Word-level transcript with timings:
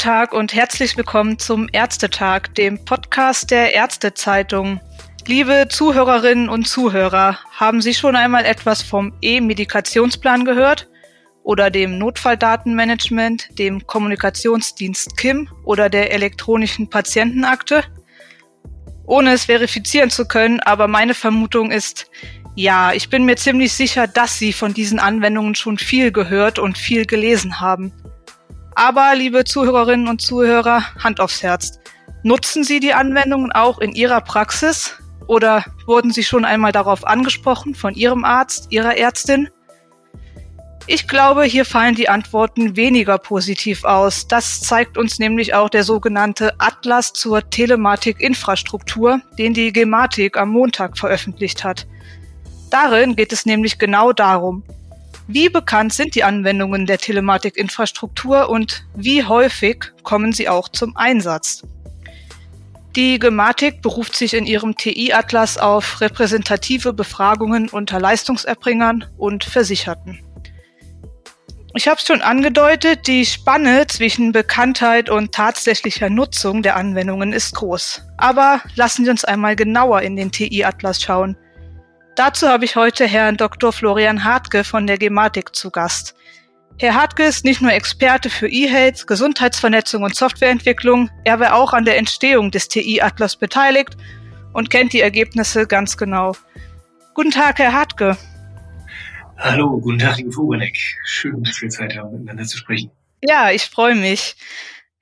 Tag 0.00 0.32
und 0.32 0.54
herzlich 0.54 0.96
willkommen 0.96 1.38
zum 1.38 1.68
Ärztetag, 1.70 2.54
dem 2.56 2.82
Podcast 2.86 3.50
der 3.50 3.74
Ärztezeitung. 3.74 4.80
Liebe 5.26 5.66
Zuhörerinnen 5.68 6.48
und 6.48 6.66
Zuhörer, 6.66 7.38
haben 7.52 7.82
Sie 7.82 7.92
schon 7.92 8.16
einmal 8.16 8.46
etwas 8.46 8.80
vom 8.80 9.12
E-Medikationsplan 9.20 10.46
gehört? 10.46 10.88
Oder 11.42 11.68
dem 11.70 11.98
Notfalldatenmanagement, 11.98 13.58
dem 13.58 13.86
Kommunikationsdienst 13.86 15.18
KIM 15.18 15.50
oder 15.64 15.90
der 15.90 16.14
elektronischen 16.14 16.88
Patientenakte? 16.88 17.84
Ohne 19.04 19.34
es 19.34 19.44
verifizieren 19.44 20.08
zu 20.08 20.26
können, 20.26 20.60
aber 20.60 20.88
meine 20.88 21.12
Vermutung 21.12 21.70
ist, 21.70 22.10
ja, 22.54 22.94
ich 22.94 23.10
bin 23.10 23.26
mir 23.26 23.36
ziemlich 23.36 23.74
sicher, 23.74 24.06
dass 24.06 24.38
Sie 24.38 24.54
von 24.54 24.72
diesen 24.72 24.98
Anwendungen 24.98 25.56
schon 25.56 25.76
viel 25.76 26.10
gehört 26.10 26.58
und 26.58 26.78
viel 26.78 27.04
gelesen 27.04 27.60
haben. 27.60 27.92
Aber, 28.80 29.14
liebe 29.14 29.44
Zuhörerinnen 29.44 30.08
und 30.08 30.22
Zuhörer, 30.22 30.82
Hand 31.04 31.20
aufs 31.20 31.42
Herz. 31.42 31.78
Nutzen 32.22 32.64
Sie 32.64 32.80
die 32.80 32.94
Anwendungen 32.94 33.52
auch 33.52 33.78
in 33.78 33.92
Ihrer 33.92 34.22
Praxis? 34.22 34.96
Oder 35.26 35.66
wurden 35.84 36.12
Sie 36.12 36.22
schon 36.22 36.46
einmal 36.46 36.72
darauf 36.72 37.06
angesprochen 37.06 37.74
von 37.74 37.94
Ihrem 37.94 38.24
Arzt, 38.24 38.68
Ihrer 38.70 38.96
Ärztin? 38.96 39.50
Ich 40.86 41.06
glaube, 41.08 41.44
hier 41.44 41.66
fallen 41.66 41.94
die 41.94 42.08
Antworten 42.08 42.74
weniger 42.74 43.18
positiv 43.18 43.84
aus. 43.84 44.26
Das 44.28 44.62
zeigt 44.62 44.96
uns 44.96 45.18
nämlich 45.18 45.52
auch 45.52 45.68
der 45.68 45.84
sogenannte 45.84 46.54
Atlas 46.56 47.12
zur 47.12 47.50
Telematik-Infrastruktur, 47.50 49.20
den 49.36 49.52
die 49.52 49.74
Gematik 49.74 50.38
am 50.38 50.48
Montag 50.52 50.96
veröffentlicht 50.96 51.64
hat. 51.64 51.86
Darin 52.70 53.14
geht 53.14 53.34
es 53.34 53.44
nämlich 53.44 53.78
genau 53.78 54.14
darum, 54.14 54.64
wie 55.32 55.48
bekannt 55.48 55.92
sind 55.92 56.16
die 56.16 56.24
Anwendungen 56.24 56.86
der 56.86 56.98
Telematikinfrastruktur 56.98 58.48
und 58.48 58.84
wie 58.96 59.24
häufig 59.24 59.92
kommen 60.02 60.32
sie 60.32 60.48
auch 60.48 60.68
zum 60.68 60.96
Einsatz? 60.96 61.62
Die 62.96 63.20
Gematik 63.20 63.82
beruft 63.82 64.16
sich 64.16 64.34
in 64.34 64.46
ihrem 64.46 64.76
TI-Atlas 64.76 65.58
auf 65.58 66.00
repräsentative 66.00 66.92
Befragungen 66.92 67.68
unter 67.68 68.00
Leistungserbringern 68.00 69.04
und 69.16 69.44
Versicherten. 69.44 70.18
Ich 71.76 71.86
habe 71.86 71.98
es 72.00 72.06
schon 72.08 72.20
angedeutet, 72.20 73.06
die 73.06 73.24
Spanne 73.24 73.86
zwischen 73.86 74.32
Bekanntheit 74.32 75.08
und 75.08 75.30
tatsächlicher 75.32 76.10
Nutzung 76.10 76.64
der 76.64 76.74
Anwendungen 76.74 77.32
ist 77.32 77.54
groß. 77.54 78.02
Aber 78.16 78.60
lassen 78.74 79.04
Sie 79.04 79.10
uns 79.10 79.24
einmal 79.24 79.54
genauer 79.54 80.02
in 80.02 80.16
den 80.16 80.32
TI-Atlas 80.32 81.00
schauen– 81.00 81.36
Dazu 82.16 82.48
habe 82.48 82.64
ich 82.64 82.76
heute 82.76 83.06
Herrn 83.06 83.36
Dr. 83.36 83.72
Florian 83.72 84.24
Hartke 84.24 84.64
von 84.64 84.86
der 84.86 84.98
Gematik 84.98 85.54
zu 85.54 85.70
Gast. 85.70 86.14
Herr 86.78 86.94
Hartke 86.94 87.24
ist 87.24 87.44
nicht 87.44 87.60
nur 87.60 87.72
Experte 87.72 88.30
für 88.30 88.48
E-Health, 88.48 89.06
Gesundheitsvernetzung 89.06 90.02
und 90.02 90.16
Softwareentwicklung, 90.16 91.10
er 91.24 91.38
war 91.38 91.54
auch 91.54 91.72
an 91.72 91.84
der 91.84 91.98
Entstehung 91.98 92.50
des 92.50 92.68
TI-Atlas 92.68 93.36
beteiligt 93.36 93.96
und 94.52 94.70
kennt 94.70 94.92
die 94.92 95.00
Ergebnisse 95.00 95.66
ganz 95.66 95.96
genau. 95.96 96.34
Guten 97.14 97.30
Tag, 97.30 97.58
Herr 97.58 97.72
Hartke. 97.72 98.16
Hallo, 99.36 99.78
guten 99.78 99.98
Tag, 99.98 100.16
liebe 100.18 100.32
Vogeneck. 100.32 100.76
Schön, 101.04 101.42
dass 101.42 101.60
wir 101.62 101.68
Zeit 101.68 101.96
haben, 101.96 102.12
miteinander 102.12 102.44
zu 102.44 102.56
sprechen. 102.56 102.90
Ja, 103.22 103.50
ich 103.50 103.64
freue 103.64 103.94
mich. 103.94 104.36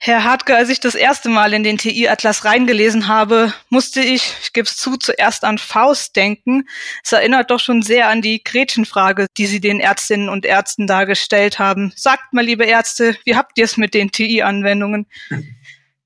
Herr 0.00 0.22
Hartke, 0.22 0.54
als 0.54 0.68
ich 0.68 0.78
das 0.78 0.94
erste 0.94 1.28
Mal 1.28 1.52
in 1.52 1.64
den 1.64 1.76
TI-Atlas 1.76 2.44
reingelesen 2.44 3.08
habe, 3.08 3.52
musste 3.68 4.00
ich, 4.00 4.32
ich 4.40 4.52
gebe 4.52 4.66
es 4.68 4.76
zu, 4.76 4.96
zuerst 4.96 5.42
an 5.42 5.58
Faust 5.58 6.14
denken. 6.14 6.68
Es 7.02 7.10
erinnert 7.10 7.50
doch 7.50 7.58
schon 7.58 7.82
sehr 7.82 8.08
an 8.08 8.22
die 8.22 8.42
Gretchenfrage, 8.44 9.26
die 9.36 9.46
Sie 9.46 9.58
den 9.58 9.80
Ärztinnen 9.80 10.28
und 10.28 10.46
Ärzten 10.46 10.86
dargestellt 10.86 11.58
haben. 11.58 11.92
Sagt 11.96 12.32
mal, 12.32 12.44
liebe 12.44 12.64
Ärzte, 12.64 13.16
wie 13.24 13.34
habt 13.34 13.58
ihr 13.58 13.64
es 13.64 13.76
mit 13.76 13.92
den 13.92 14.12
TI-Anwendungen? 14.12 15.06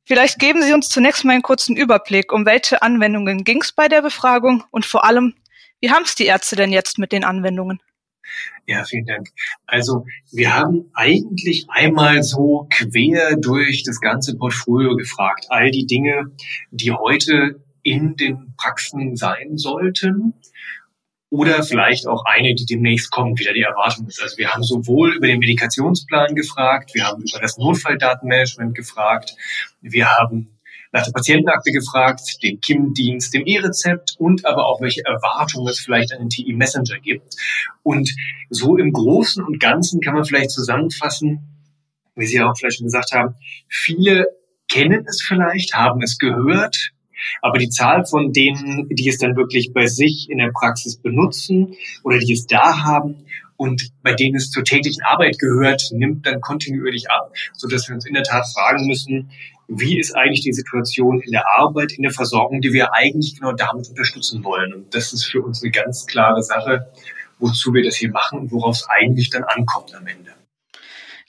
Vielleicht 0.06 0.38
geben 0.38 0.62
Sie 0.62 0.72
uns 0.72 0.88
zunächst 0.88 1.26
mal 1.26 1.34
einen 1.34 1.42
kurzen 1.42 1.76
Überblick, 1.76 2.32
um 2.32 2.47
welche 2.47 2.81
Anwendungen 2.81 3.44
ging 3.44 3.60
es 3.60 3.72
bei 3.72 3.88
der 3.88 4.00
Befragung 4.00 4.64
und 4.70 4.86
vor 4.86 5.04
allem, 5.04 5.34
wie 5.81 5.91
haben 5.91 6.04
es 6.04 6.14
die 6.14 6.26
Ärzte 6.26 6.56
denn 6.56 6.72
jetzt 6.72 6.98
mit 6.98 7.12
den 7.12 7.25
Anwendungen? 7.25 7.81
Ja, 8.72 8.84
vielen 8.84 9.05
Dank. 9.05 9.28
Also 9.66 10.06
wir 10.31 10.56
haben 10.56 10.91
eigentlich 10.94 11.66
einmal 11.69 12.22
so 12.22 12.66
quer 12.71 13.37
durch 13.37 13.83
das 13.84 14.00
ganze 14.00 14.34
Portfolio 14.34 14.97
gefragt. 14.97 15.44
All 15.50 15.71
die 15.71 15.84
Dinge, 15.84 16.33
die 16.71 16.91
heute 16.91 17.62
in 17.82 18.16
den 18.16 18.55
Praxen 18.56 19.15
sein 19.15 19.59
sollten 19.59 20.32
oder 21.28 21.62
vielleicht 21.62 22.06
auch 22.06 22.25
eine, 22.25 22.55
die 22.55 22.65
demnächst 22.65 23.11
kommt, 23.11 23.38
wieder 23.41 23.53
die 23.53 23.61
Erwartung 23.61 24.06
ist. 24.06 24.22
Also 24.22 24.38
wir 24.38 24.55
haben 24.55 24.62
sowohl 24.62 25.16
über 25.16 25.27
den 25.27 25.41
Medikationsplan 25.41 26.34
gefragt, 26.34 26.94
wir 26.94 27.05
haben 27.05 27.25
über 27.28 27.41
das 27.41 27.59
Notfalldatenmanagement 27.59 28.75
gefragt, 28.75 29.34
wir 29.82 30.09
haben 30.09 30.59
nach 30.92 31.04
der 31.04 31.12
Patientenakte 31.12 31.72
gefragt, 31.72 32.20
dem 32.42 32.60
KIM-Dienst, 32.60 33.32
dem 33.34 33.47
E-Rezept 33.47 34.16
und 34.19 34.44
aber 34.44 34.66
auch 34.66 34.80
welche 34.80 35.04
Erwartungen 35.04 35.69
es 35.69 35.80
vielleicht 35.80 36.12
an 36.12 36.20
den 36.20 36.28
TI-Messenger 36.28 36.98
gibt. 37.00 37.34
Und 37.82 38.10
so 38.50 38.76
im 38.76 38.92
Großen 38.92 39.42
und 39.42 39.58
Ganzen 39.58 40.00
kann 40.00 40.14
man 40.14 40.25
vielleicht 40.25 40.50
zusammenfassen, 40.50 41.41
wie 42.14 42.26
Sie 42.26 42.41
auch 42.42 42.54
vielleicht 42.56 42.78
schon 42.78 42.86
gesagt 42.86 43.12
haben, 43.12 43.34
viele 43.69 44.26
kennen 44.70 45.06
es 45.08 45.22
vielleicht, 45.22 45.75
haben 45.75 46.02
es 46.02 46.19
gehört, 46.19 46.92
aber 47.41 47.58
die 47.58 47.69
Zahl 47.69 48.04
von 48.04 48.32
denen, 48.32 48.88
die 48.91 49.08
es 49.08 49.19
dann 49.19 49.36
wirklich 49.36 49.72
bei 49.72 49.86
sich 49.86 50.28
in 50.28 50.38
der 50.38 50.50
Praxis 50.52 50.97
benutzen 50.97 51.75
oder 52.02 52.19
die 52.19 52.32
es 52.32 52.47
da 52.47 52.82
haben 52.82 53.25
und 53.56 53.92
bei 54.02 54.14
denen 54.14 54.36
es 54.36 54.50
zur 54.50 54.64
täglichen 54.64 55.02
Arbeit 55.02 55.38
gehört, 55.38 55.91
nimmt 55.92 56.26
dann 56.26 56.41
kontinuierlich 56.41 57.10
ab, 57.10 57.32
so 57.54 57.69
dass 57.69 57.88
wir 57.88 57.94
uns 57.94 58.06
in 58.06 58.14
der 58.14 58.25
Tat 58.25 58.47
fragen 58.52 58.86
müssen, 58.86 59.31
wie 59.78 59.99
ist 59.99 60.15
eigentlich 60.15 60.43
die 60.43 60.53
Situation 60.53 61.21
in 61.21 61.33
der 61.33 61.49
Arbeit, 61.49 61.93
in 61.93 62.03
der 62.03 62.12
Versorgung, 62.12 62.60
die 62.60 62.72
wir 62.72 62.93
eigentlich 62.93 63.37
genau 63.37 63.53
damit 63.53 63.88
unterstützen 63.88 64.44
wollen. 64.44 64.75
Und 64.75 64.94
das 64.94 65.12
ist 65.12 65.25
für 65.25 65.43
uns 65.43 65.62
eine 65.62 65.71
ganz 65.71 66.06
klare 66.06 66.43
Sache, 66.43 66.91
wozu 67.38 67.75
wir 67.75 67.82
das 67.82 67.97
hier 67.97 68.11
machen 68.11 68.38
und 68.38 68.53
worauf 68.53 68.77
es 68.77 68.88
eigentlich 68.88 69.31
dann 69.31 69.44
ankommt 69.44 69.94
am 69.94 70.06
Ende. 70.06 70.32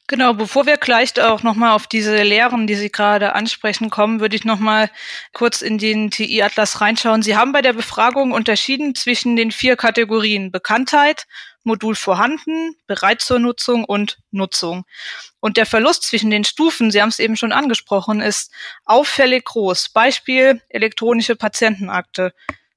Genau, 0.08 0.34
bevor 0.34 0.66
wir 0.66 0.76
gleich 0.76 1.20
auch 1.22 1.44
nochmal 1.44 1.72
auf 1.72 1.88
diese 1.88 2.22
Lehren, 2.24 2.68
die 2.68 2.76
Sie 2.76 2.92
gerade 2.92 3.34
ansprechen, 3.34 3.90
kommen, 3.90 4.20
würde 4.20 4.36
ich 4.36 4.44
nochmal 4.44 4.90
kurz 5.32 5.62
in 5.62 5.78
den 5.78 6.12
TI-Atlas 6.12 6.82
reinschauen. 6.82 7.22
Sie 7.22 7.38
haben 7.38 7.54
bei 7.54 7.62
der 7.62 7.74
Befragung 7.74 8.34
unterschieden 8.34 8.96
zwischen 8.96 9.38
den 9.38 9.52
vier 9.52 9.78
Kategorien 9.78 10.52
Bekanntheit, 10.52 11.26
Modul 11.64 11.96
vorhanden, 11.96 12.76
bereit 12.88 13.22
zur 13.22 13.40
Nutzung 13.40 13.84
und 13.86 14.20
Nutzung. 14.32 14.86
Und 15.40 15.58
der 15.58 15.66
Verlust 15.66 16.04
zwischen 16.04 16.30
den 16.30 16.44
Stufen, 16.44 16.92
Sie 16.92 17.02
haben 17.02 17.10
es 17.10 17.20
eben 17.20 17.38
schon 17.38 17.52
angesprochen, 17.52 18.22
ist 18.22 18.52
auffällig 18.86 19.46
groß. 19.46 19.90
Beispiel 19.90 20.62
elektronische 20.70 21.36
Patientenakte. 21.36 22.34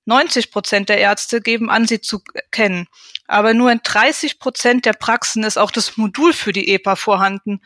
90 0.06 0.52
Prozent 0.52 0.88
der 0.88 0.98
Ärzte 0.98 1.40
geben 1.40 1.68
an, 1.68 1.86
sie 1.86 2.00
zu 2.00 2.22
kennen. 2.52 2.86
Aber 3.26 3.54
nur 3.54 3.72
in 3.72 3.80
30 3.82 4.38
Prozent 4.38 4.86
der 4.86 4.92
Praxen 4.92 5.42
ist 5.42 5.58
auch 5.58 5.72
das 5.72 5.96
Modul 5.96 6.32
für 6.32 6.52
die 6.52 6.68
EPA 6.68 6.94
vorhanden. 6.94 7.60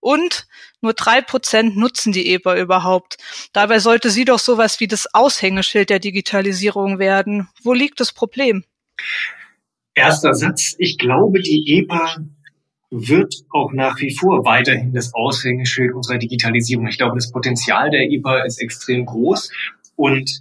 Und 0.00 0.46
nur 0.80 0.92
drei 0.92 1.22
Prozent 1.22 1.76
nutzen 1.76 2.12
die 2.12 2.32
EPA 2.32 2.56
überhaupt. 2.56 3.16
Dabei 3.52 3.80
sollte 3.80 4.10
sie 4.10 4.24
doch 4.24 4.38
sowas 4.38 4.80
wie 4.80 4.86
das 4.86 5.12
Aushängeschild 5.12 5.90
der 5.90 5.98
Digitalisierung 5.98 6.98
werden. 6.98 7.48
Wo 7.62 7.72
liegt 7.72 8.00
das 8.00 8.12
Problem? 8.12 8.64
Erster 9.98 10.32
Satz. 10.32 10.76
Ich 10.78 10.96
glaube, 10.96 11.40
die 11.40 11.76
EPA 11.76 12.18
wird 12.88 13.34
auch 13.50 13.72
nach 13.72 13.98
wie 13.98 14.14
vor 14.14 14.44
weiterhin 14.44 14.92
das 14.92 15.12
Aushängeschild 15.12 15.92
unserer 15.92 16.18
Digitalisierung. 16.18 16.86
Ich 16.86 16.98
glaube, 16.98 17.16
das 17.16 17.32
Potenzial 17.32 17.90
der 17.90 18.08
IPA 18.08 18.44
ist 18.44 18.62
extrem 18.62 19.06
groß. 19.06 19.50
Und 19.96 20.38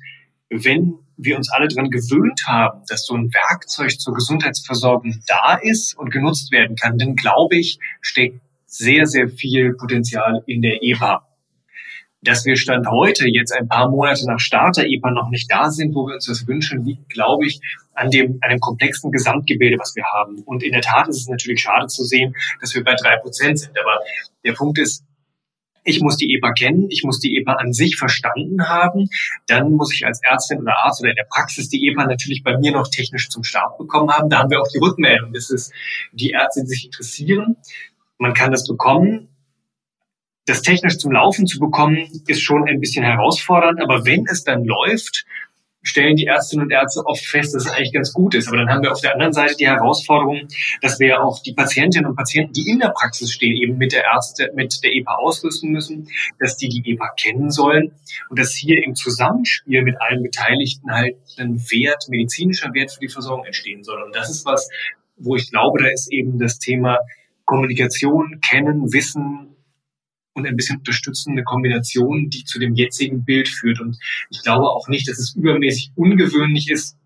wenn 0.52 1.00
wir 1.18 1.38
uns 1.38 1.50
alle 1.50 1.68
daran 1.68 1.90
gewöhnt 1.90 2.44
haben, 2.46 2.84
dass 2.88 3.08
so 3.08 3.16
ein 3.16 3.34
Werkzeug 3.34 4.00
zur 4.00 4.14
Gesundheitsversorgung 4.14 5.24
da 5.26 5.56
ist 5.60 5.98
und 5.98 6.12
genutzt 6.12 6.52
werden 6.52 6.76
kann, 6.76 7.00
dann 7.00 7.16
glaube 7.16 7.56
ich, 7.56 7.80
steckt 8.00 8.40
sehr, 8.68 9.08
sehr 9.08 9.28
viel 9.28 9.74
Potenzial 9.74 10.44
in 10.46 10.62
der 10.62 10.84
EPA 10.84 11.27
dass 12.22 12.46
wir 12.46 12.58
Stand 12.58 12.88
heute 12.88 13.28
jetzt 13.28 13.52
ein 13.52 13.68
paar 13.68 13.90
Monate 13.90 14.26
nach 14.26 14.40
Start 14.40 14.78
der 14.78 14.90
EPA 14.90 15.12
noch 15.12 15.30
nicht 15.30 15.52
da 15.52 15.70
sind, 15.70 15.94
wo 15.94 16.08
wir 16.08 16.16
uns 16.16 16.26
das 16.26 16.48
wünschen, 16.48 16.84
liegt, 16.84 17.10
glaube 17.10 17.46
ich, 17.46 17.62
an 17.94 18.10
dem, 18.10 18.40
an 18.42 18.50
dem 18.50 18.60
komplexen 18.60 19.12
Gesamtgebilde, 19.12 19.78
was 19.80 19.96
wir 19.96 20.04
haben. 20.06 20.42
Und 20.44 20.64
in 20.64 20.72
der 20.72 20.82
Tat 20.82 21.08
ist 21.08 21.18
es 21.18 21.28
natürlich 21.28 21.62
schade 21.62 21.88
zu 21.88 22.04
sehen, 22.04 22.36
dass 22.60 22.74
wir 22.74 22.84
bei 22.84 22.96
drei 22.96 23.18
Prozent 23.18 23.60
sind. 23.60 23.78
Aber 23.80 24.00
der 24.44 24.54
Punkt 24.54 24.80
ist, 24.80 25.04
ich 25.88 26.02
muss 26.02 26.18
die 26.18 26.36
EPA 26.36 26.52
kennen, 26.52 26.88
ich 26.90 27.04
muss 27.04 27.20
die 27.20 27.38
EPA 27.38 27.54
an 27.54 27.72
sich 27.72 27.96
verstanden 27.96 28.68
haben, 28.68 29.10
dann 29.48 29.72
muss 29.72 29.94
ich 29.94 30.06
als 30.06 30.22
Ärztin 30.22 30.60
oder 30.60 30.78
Arzt 30.84 31.00
oder 31.00 31.12
in 31.12 31.16
der 31.16 31.28
Praxis 31.30 31.70
die 31.70 31.88
EPA 31.88 32.06
natürlich 32.06 32.44
bei 32.44 32.58
mir 32.58 32.74
noch 32.74 32.90
technisch 32.90 33.30
zum 33.30 33.44
Start 33.44 33.78
bekommen 33.78 34.12
haben. 34.12 34.30
Da 34.30 34.40
haben 34.40 34.50
wir 34.50 34.62
auch 34.62 34.68
die 34.68 34.80
Rückmeldung, 34.80 35.32
das 35.34 35.50
ist 35.50 35.72
die 36.12 36.32
Ärzte, 36.32 36.66
sich 36.66 36.86
interessieren. 36.86 37.56
Man 38.18 38.34
kann 38.34 38.52
das 38.52 38.68
bekommen, 38.68 39.30
das 40.48 40.62
technisch 40.62 40.98
zum 40.98 41.12
Laufen 41.12 41.46
zu 41.46 41.60
bekommen, 41.60 42.08
ist 42.26 42.42
schon 42.42 42.68
ein 42.68 42.80
bisschen 42.80 43.04
herausfordernd. 43.04 43.82
Aber 43.82 44.06
wenn 44.06 44.26
es 44.26 44.44
dann 44.44 44.64
läuft, 44.64 45.26
stellen 45.84 46.16
die 46.16 46.26
Ärztinnen 46.26 46.66
und 46.66 46.72
Ärzte 46.72 47.06
oft 47.06 47.26
fest, 47.26 47.54
dass 47.54 47.66
es 47.66 47.72
eigentlich 47.72 47.94
ganz 47.94 48.14
gut 48.14 48.34
ist. 48.34 48.48
Aber 48.48 48.58
dann 48.58 48.70
haben 48.70 48.82
wir 48.82 48.92
auf 48.92 49.02
der 49.02 49.14
anderen 49.14 49.34
Seite 49.34 49.56
die 49.56 49.68
Herausforderung, 49.68 50.48
dass 50.82 51.00
wir 51.00 51.22
auch 51.24 51.42
die 51.42 51.54
Patientinnen 51.54 52.10
und 52.10 52.16
Patienten, 52.16 52.54
die 52.54 52.70
in 52.70 52.80
der 52.80 52.90
Praxis 52.90 53.32
stehen, 53.32 53.56
eben 53.56 53.78
mit 53.78 53.92
der 53.92 54.06
Ärzte, 54.06 54.52
mit 54.56 54.84
der 54.84 54.94
EPA 54.96 55.16
ausrüsten 55.16 55.72
müssen, 55.72 56.08
dass 56.40 56.58
die 56.58 56.70
die 56.70 56.92
EPA 56.92 57.10
kennen 57.18 57.52
sollen 57.52 57.92
und 58.30 58.40
dass 58.40 58.54
hier 58.54 58.84
im 58.84 58.96
Zusammenspiel 58.96 59.84
mit 59.84 59.96
allen 60.02 60.24
Beteiligten 60.24 60.92
halt 60.92 61.16
ein 61.38 61.60
Wert, 61.72 62.06
medizinischer 62.10 62.74
Wert 62.74 62.92
für 62.92 63.02
die 63.02 63.10
Versorgung 63.10 63.46
entstehen 63.46 63.84
soll. 63.84 64.02
Und 64.02 64.16
das 64.16 64.30
ist 64.30 64.46
was, 64.46 64.70
wo 65.18 65.36
ich 65.36 65.50
glaube, 65.52 65.84
da 65.84 65.90
ist 65.90 66.12
eben 66.12 66.40
das 66.40 66.60
Thema 66.60 67.00
Kommunikation, 67.46 68.40
Kennen, 68.42 68.92
Wissen, 68.94 69.57
und 70.38 70.48
ein 70.48 70.56
bisschen 70.56 70.78
unterstützende 70.78 71.44
Kombination, 71.44 72.30
die 72.30 72.44
zu 72.44 72.60
dem 72.60 72.76
jetzigen 72.76 73.26
Bild 73.26 73.50
führt. 73.50 73.80
Und 73.80 73.98
ich 74.30 74.42
glaube 74.44 74.70
auch 74.70 74.88
nicht, 74.88 75.08
dass 75.08 75.20
es 75.20 75.36
übermäßig 75.36 75.92
ungewöhnlich 75.96 76.70
ist, 76.70 76.98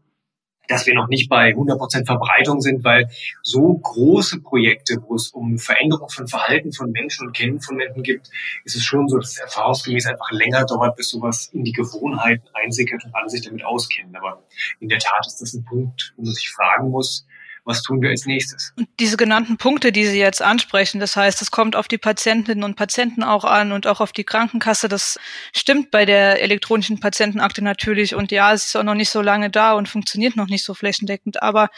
dass 0.67 0.85
wir 0.85 0.95
noch 0.95 1.09
nicht 1.09 1.29
bei 1.29 1.49
100% 1.53 2.05
Verbreitung 2.05 2.61
sind, 2.61 2.83
weil 2.83 3.09
so 3.41 3.73
große 3.73 4.41
Projekte, 4.41 4.97
wo 5.05 5.15
es 5.15 5.29
um 5.29 5.57
Veränderung 5.57 6.09
von 6.09 6.27
Verhalten 6.27 6.71
von 6.71 6.91
Menschen 6.91 7.27
und 7.27 7.33
Kennen 7.35 7.59
von 7.59 7.75
Menschen 7.75 8.03
gibt, 8.03 8.29
ist 8.63 8.75
es 8.75 8.83
schon 8.83 9.07
so, 9.09 9.17
dass 9.17 9.31
es 9.31 9.39
erfahrungsgemäß 9.39 10.05
einfach 10.07 10.31
länger 10.31 10.65
dauert, 10.65 10.95
bis 10.95 11.09
sowas 11.09 11.49
in 11.51 11.63
die 11.63 11.73
Gewohnheiten 11.73 12.47
einsickert 12.53 13.03
und 13.03 13.13
alle 13.13 13.29
sich 13.29 13.41
damit 13.41 13.65
auskennen. 13.65 14.15
Aber 14.15 14.43
in 14.79 14.87
der 14.87 14.99
Tat 14.99 15.27
ist 15.27 15.41
das 15.41 15.53
ein 15.53 15.65
Punkt, 15.65 16.13
wo 16.15 16.23
man 16.23 16.33
sich 16.33 16.49
fragen 16.49 16.89
muss, 16.89 17.27
was 17.63 17.83
tun 17.83 18.01
wir 18.01 18.09
als 18.09 18.25
nächstes. 18.25 18.73
Und 18.75 18.87
diese 18.99 19.17
genannten 19.17 19.57
Punkte, 19.57 19.91
die 19.91 20.05
Sie 20.05 20.19
jetzt 20.19 20.41
ansprechen, 20.41 20.99
das 20.99 21.15
heißt, 21.15 21.41
es 21.41 21.51
kommt 21.51 21.75
auf 21.75 21.87
die 21.87 21.97
Patientinnen 21.97 22.63
und 22.63 22.75
Patienten 22.75 23.23
auch 23.23 23.45
an 23.45 23.71
und 23.71 23.85
auch 23.85 24.01
auf 24.01 24.11
die 24.11 24.23
Krankenkasse. 24.23 24.87
Das 24.87 25.19
stimmt 25.53 25.91
bei 25.91 26.05
der 26.05 26.41
elektronischen 26.41 26.99
Patientenakte 26.99 27.63
natürlich. 27.63 28.15
Und 28.15 28.31
ja, 28.31 28.51
es 28.53 28.67
ist 28.67 28.75
auch 28.75 28.83
noch 28.83 28.95
nicht 28.95 29.09
so 29.09 29.21
lange 29.21 29.49
da 29.49 29.73
und 29.73 29.87
funktioniert 29.87 30.35
noch 30.35 30.47
nicht 30.47 30.65
so 30.65 30.73
flächendeckend. 30.73 31.43
Aber 31.43 31.69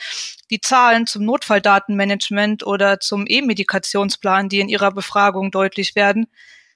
die 0.49 0.61
Zahlen 0.61 1.05
zum 1.05 1.25
Notfalldatenmanagement 1.25 2.65
oder 2.65 2.99
zum 2.99 3.25
E-Medikationsplan, 3.27 4.47
die 4.49 4.61
in 4.61 4.69
Ihrer 4.69 4.91
Befragung 4.91 5.51
deutlich 5.51 5.95
werden, 5.95 6.27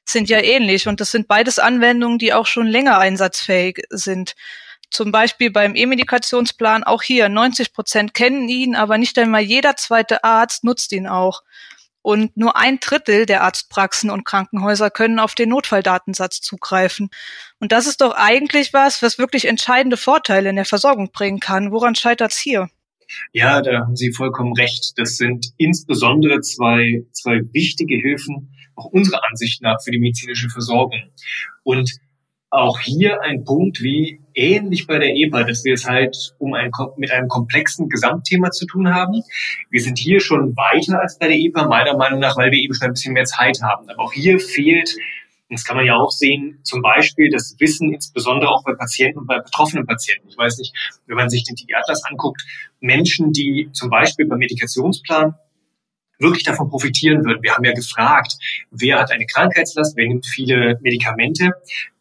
sind 0.03 0.29
ja 0.29 0.39
ähnlich. 0.39 0.87
Und 0.87 0.99
das 0.99 1.11
sind 1.11 1.27
beides 1.27 1.59
Anwendungen, 1.59 2.17
die 2.17 2.33
auch 2.33 2.45
schon 2.45 2.67
länger 2.67 2.97
einsatzfähig 2.97 3.83
sind. 3.89 4.35
Zum 4.89 5.11
Beispiel 5.11 5.51
beim 5.51 5.75
E-Medikationsplan 5.75 6.83
auch 6.83 7.03
hier 7.03 7.29
90 7.29 7.73
Prozent 7.73 8.13
kennen 8.13 8.47
ihn, 8.47 8.75
aber 8.75 8.97
nicht 8.97 9.17
einmal 9.19 9.41
jeder 9.41 9.75
zweite 9.75 10.23
Arzt 10.23 10.63
nutzt 10.63 10.91
ihn 10.93 11.07
auch. 11.07 11.43
Und 12.01 12.37
nur 12.37 12.55
ein 12.55 12.79
Drittel 12.79 13.25
der 13.25 13.43
Arztpraxen 13.43 14.09
und 14.09 14.23
Krankenhäuser 14.23 14.89
können 14.89 15.19
auf 15.19 15.35
den 15.35 15.49
Notfalldatensatz 15.49 16.39
zugreifen. 16.39 17.09
Und 17.59 17.73
das 17.73 17.85
ist 17.85 17.99
doch 17.99 18.13
eigentlich 18.15 18.71
was, 18.71 19.01
was 19.01 19.17
wirklich 19.19 19.45
entscheidende 19.45 19.97
Vorteile 19.97 20.49
in 20.49 20.55
der 20.55 20.63
Versorgung 20.63 21.11
bringen 21.11 21.41
kann. 21.41 21.73
Woran 21.73 21.95
scheitert 21.95 22.31
es 22.31 22.37
hier? 22.37 22.69
Ja, 23.33 23.61
da 23.61 23.79
haben 23.81 23.97
Sie 23.97 24.13
vollkommen 24.13 24.53
recht. 24.53 24.93
Das 24.95 25.17
sind 25.17 25.47
insbesondere 25.57 26.39
zwei, 26.41 27.03
zwei 27.11 27.41
wichtige 27.51 27.97
Hilfen, 27.97 28.55
auch 28.75 28.85
unserer 28.85 29.21
Ansicht 29.29 29.61
nach, 29.61 29.81
für 29.83 29.91
die 29.91 29.99
medizinische 29.99 30.49
Versorgung. 30.49 31.11
Und 31.63 31.91
auch 32.49 32.79
hier 32.79 33.21
ein 33.21 33.43
Punkt 33.43 33.81
wie 33.81 34.21
ähnlich 34.33 34.87
bei 34.87 34.99
der 34.99 35.15
EPA, 35.15 35.43
dass 35.43 35.65
wir 35.65 35.73
es 35.73 35.85
halt 35.85 36.35
um 36.39 36.53
ein, 36.53 36.71
mit 36.95 37.11
einem 37.11 37.27
komplexen 37.27 37.89
Gesamtthema 37.89 38.51
zu 38.51 38.65
tun 38.65 38.93
haben. 38.93 39.21
Wir 39.69 39.81
sind 39.81 39.97
hier 39.97 40.21
schon 40.21 40.55
weiter 40.55 41.01
als 41.01 41.19
bei 41.19 41.27
der 41.27 41.37
EPA, 41.37 41.67
meiner 41.67 41.97
Meinung 41.97 42.19
nach, 42.19 42.37
weil 42.37 42.51
wir 42.51 42.59
eben 42.59 42.73
schon 42.73 42.87
ein 42.87 42.93
bisschen 42.93 43.13
mehr 43.13 43.25
Zeit 43.25 43.61
haben. 43.61 43.89
Aber 43.89 44.03
auch 44.03 44.13
hier 44.13 44.39
fehlt, 44.39 44.95
das 45.49 45.65
kann 45.65 45.77
man 45.77 45.85
ja 45.85 45.95
auch 45.95 46.11
sehen, 46.11 46.59
zum 46.63 46.81
Beispiel 46.81 47.29
das 47.29 47.55
Wissen, 47.59 47.93
insbesondere 47.93 48.49
auch 48.49 48.63
bei 48.63 48.73
Patienten 48.73 49.19
und 49.19 49.27
bei 49.27 49.39
betroffenen 49.39 49.85
Patienten. 49.85 50.27
Ich 50.29 50.37
weiß 50.37 50.57
nicht, 50.57 50.73
wenn 51.05 51.15
man 51.15 51.29
sich 51.29 51.43
den 51.43 51.55
TI-Atlas 51.55 52.03
anguckt, 52.05 52.43
Menschen, 52.79 53.31
die 53.31 53.69
zum 53.73 53.89
Beispiel 53.89 54.25
beim 54.25 54.39
Medikationsplan 54.39 55.35
wirklich 56.19 56.43
davon 56.43 56.69
profitieren 56.69 57.23
würden. 57.25 57.43
Wir 57.43 57.53
haben 57.53 57.63
ja 57.63 57.73
gefragt, 57.73 58.33
wer 58.71 58.99
hat 58.99 59.11
eine 59.11 59.25
Krankheitslast, 59.25 59.95
wer 59.95 60.07
nimmt 60.07 60.25
viele 60.25 60.79
Medikamente. 60.81 61.51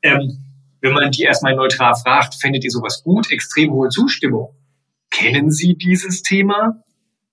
Ähm, 0.02 0.38
wenn 0.80 0.92
man 0.92 1.10
die 1.10 1.22
erstmal 1.22 1.54
neutral 1.56 1.94
fragt, 1.94 2.34
findet 2.34 2.64
ihr 2.64 2.70
sowas 2.70 3.02
gut? 3.02 3.30
Extrem 3.30 3.72
hohe 3.72 3.88
Zustimmung. 3.88 4.54
Kennen 5.10 5.50
Sie 5.50 5.74
dieses 5.74 6.22
Thema? 6.22 6.82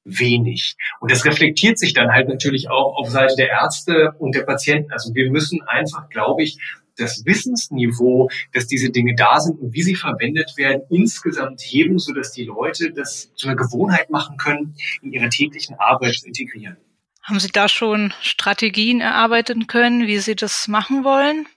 Wenig. 0.05 0.75
Und 0.99 1.11
das 1.11 1.23
reflektiert 1.23 1.79
sich 1.79 1.93
dann 1.93 2.11
halt 2.11 2.27
natürlich 2.27 2.69
auch 2.69 2.97
auf 2.97 3.09
Seite 3.09 3.35
der 3.37 3.49
Ärzte 3.49 4.13
und 4.19 4.35
der 4.35 4.43
Patienten. 4.43 4.91
Also 4.91 5.13
wir 5.15 5.31
müssen 5.31 5.61
einfach, 5.61 6.09
glaube 6.09 6.43
ich, 6.43 6.59
das 6.97 7.25
Wissensniveau, 7.25 8.29
dass 8.51 8.67
diese 8.67 8.89
Dinge 8.89 9.15
da 9.15 9.39
sind 9.39 9.59
und 9.59 9.73
wie 9.73 9.83
sie 9.83 9.95
verwendet 9.95 10.53
werden, 10.57 10.83
insgesamt 10.89 11.61
heben, 11.61 11.99
sodass 11.99 12.31
die 12.31 12.45
Leute 12.45 12.91
das 12.91 13.33
zu 13.35 13.47
einer 13.47 13.55
Gewohnheit 13.55 14.09
machen 14.09 14.37
können, 14.37 14.75
in 15.01 15.11
ihrer 15.11 15.29
täglichen 15.29 15.75
Arbeit 15.79 16.15
zu 16.15 16.27
integrieren. 16.27 16.77
Haben 17.23 17.39
Sie 17.39 17.47
da 17.47 17.69
schon 17.69 18.13
Strategien 18.21 18.99
erarbeiten 18.99 19.67
können, 19.67 20.07
wie 20.07 20.19
Sie 20.19 20.35
das 20.35 20.67
machen 20.67 21.03
wollen? 21.03 21.47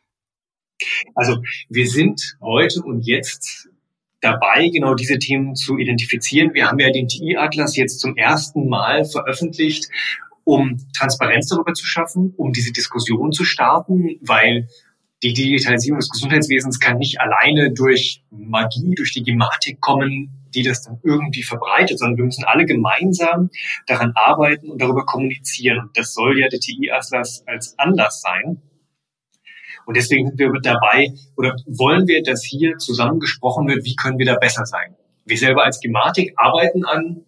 Also 1.14 1.42
wir 1.68 1.88
sind 1.88 2.36
heute 2.40 2.82
und 2.82 3.06
jetzt 3.06 3.68
dabei, 4.20 4.68
genau 4.68 4.94
diese 4.94 5.18
Themen 5.18 5.54
zu 5.54 5.76
identifizieren. 5.78 6.54
Wir 6.54 6.68
haben 6.68 6.78
ja 6.78 6.90
den 6.90 7.08
TI-Atlas 7.08 7.76
jetzt 7.76 8.00
zum 8.00 8.16
ersten 8.16 8.68
Mal 8.68 9.04
veröffentlicht, 9.04 9.88
um 10.44 10.78
Transparenz 10.96 11.48
darüber 11.48 11.74
zu 11.74 11.84
schaffen, 11.84 12.32
um 12.36 12.52
diese 12.52 12.72
Diskussion 12.72 13.32
zu 13.32 13.44
starten, 13.44 14.18
weil 14.20 14.68
die 15.22 15.32
Digitalisierung 15.32 15.98
des 15.98 16.10
Gesundheitswesens 16.10 16.78
kann 16.78 16.98
nicht 16.98 17.20
alleine 17.20 17.72
durch 17.72 18.22
Magie, 18.30 18.94
durch 18.94 19.12
die 19.12 19.22
Gematik 19.22 19.80
kommen, 19.80 20.30
die 20.54 20.62
das 20.62 20.82
dann 20.82 20.98
irgendwie 21.02 21.42
verbreitet, 21.42 21.98
sondern 21.98 22.18
wir 22.18 22.24
müssen 22.24 22.44
alle 22.44 22.66
gemeinsam 22.66 23.50
daran 23.86 24.12
arbeiten 24.14 24.70
und 24.70 24.80
darüber 24.80 25.06
kommunizieren. 25.06 25.90
Das 25.94 26.12
soll 26.12 26.38
ja 26.38 26.48
der 26.48 26.60
TI-Atlas 26.60 27.44
als 27.46 27.78
Anlass 27.78 28.20
sein. 28.20 28.60
Und 29.86 29.96
deswegen 29.96 30.28
sind 30.28 30.38
wir 30.38 30.50
dabei 30.60 31.12
oder 31.36 31.54
wollen 31.66 32.06
wir, 32.08 32.22
dass 32.22 32.44
hier 32.44 32.76
zusammengesprochen 32.76 33.68
wird, 33.68 33.84
wie 33.84 33.94
können 33.94 34.18
wir 34.18 34.26
da 34.26 34.36
besser 34.36 34.66
sein. 34.66 34.96
Wir 35.24 35.38
selber 35.38 35.64
als 35.64 35.80
Gematik 35.80 36.34
arbeiten 36.36 36.84
an 36.84 37.24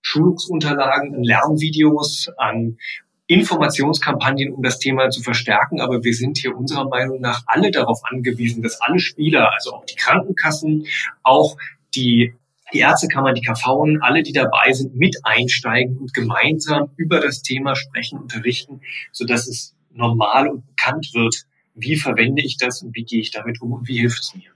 Schulungsunterlagen, 0.00 1.14
an 1.14 1.22
Lernvideos, 1.22 2.30
an 2.36 2.78
Informationskampagnen, 3.28 4.52
um 4.52 4.62
das 4.62 4.80
Thema 4.80 5.10
zu 5.10 5.22
verstärken. 5.22 5.80
Aber 5.80 6.02
wir 6.02 6.14
sind 6.14 6.38
hier 6.38 6.56
unserer 6.56 6.88
Meinung 6.88 7.20
nach 7.20 7.42
alle 7.46 7.70
darauf 7.70 8.00
angewiesen, 8.04 8.62
dass 8.62 8.80
alle 8.80 8.98
Spieler, 8.98 9.52
also 9.52 9.74
auch 9.74 9.84
die 9.84 9.94
Krankenkassen, 9.94 10.86
auch 11.22 11.56
die 11.94 12.34
die 12.72 12.80
Ärztekammer, 12.80 13.32
die 13.32 13.42
KV, 13.42 13.98
alle, 14.02 14.22
die 14.22 14.32
dabei 14.32 14.72
sind, 14.72 14.94
mit 14.94 15.16
einsteigen 15.22 15.96
und 15.96 16.12
gemeinsam 16.12 16.90
über 16.96 17.20
das 17.20 17.42
Thema 17.42 17.74
sprechen, 17.76 18.18
unterrichten, 18.18 18.80
sodass 19.12 19.46
es 19.46 19.74
normal 19.90 20.48
und 20.48 20.66
bekannt 20.66 21.10
wird, 21.14 21.46
wie 21.74 21.96
verwende 21.96 22.42
ich 22.42 22.56
das 22.58 22.82
und 22.82 22.94
wie 22.94 23.04
gehe 23.04 23.20
ich 23.20 23.30
damit 23.30 23.60
um 23.60 23.72
und 23.72 23.88
wie 23.88 23.98
hilft 23.98 24.20
es 24.20 24.34
mir. 24.34 24.50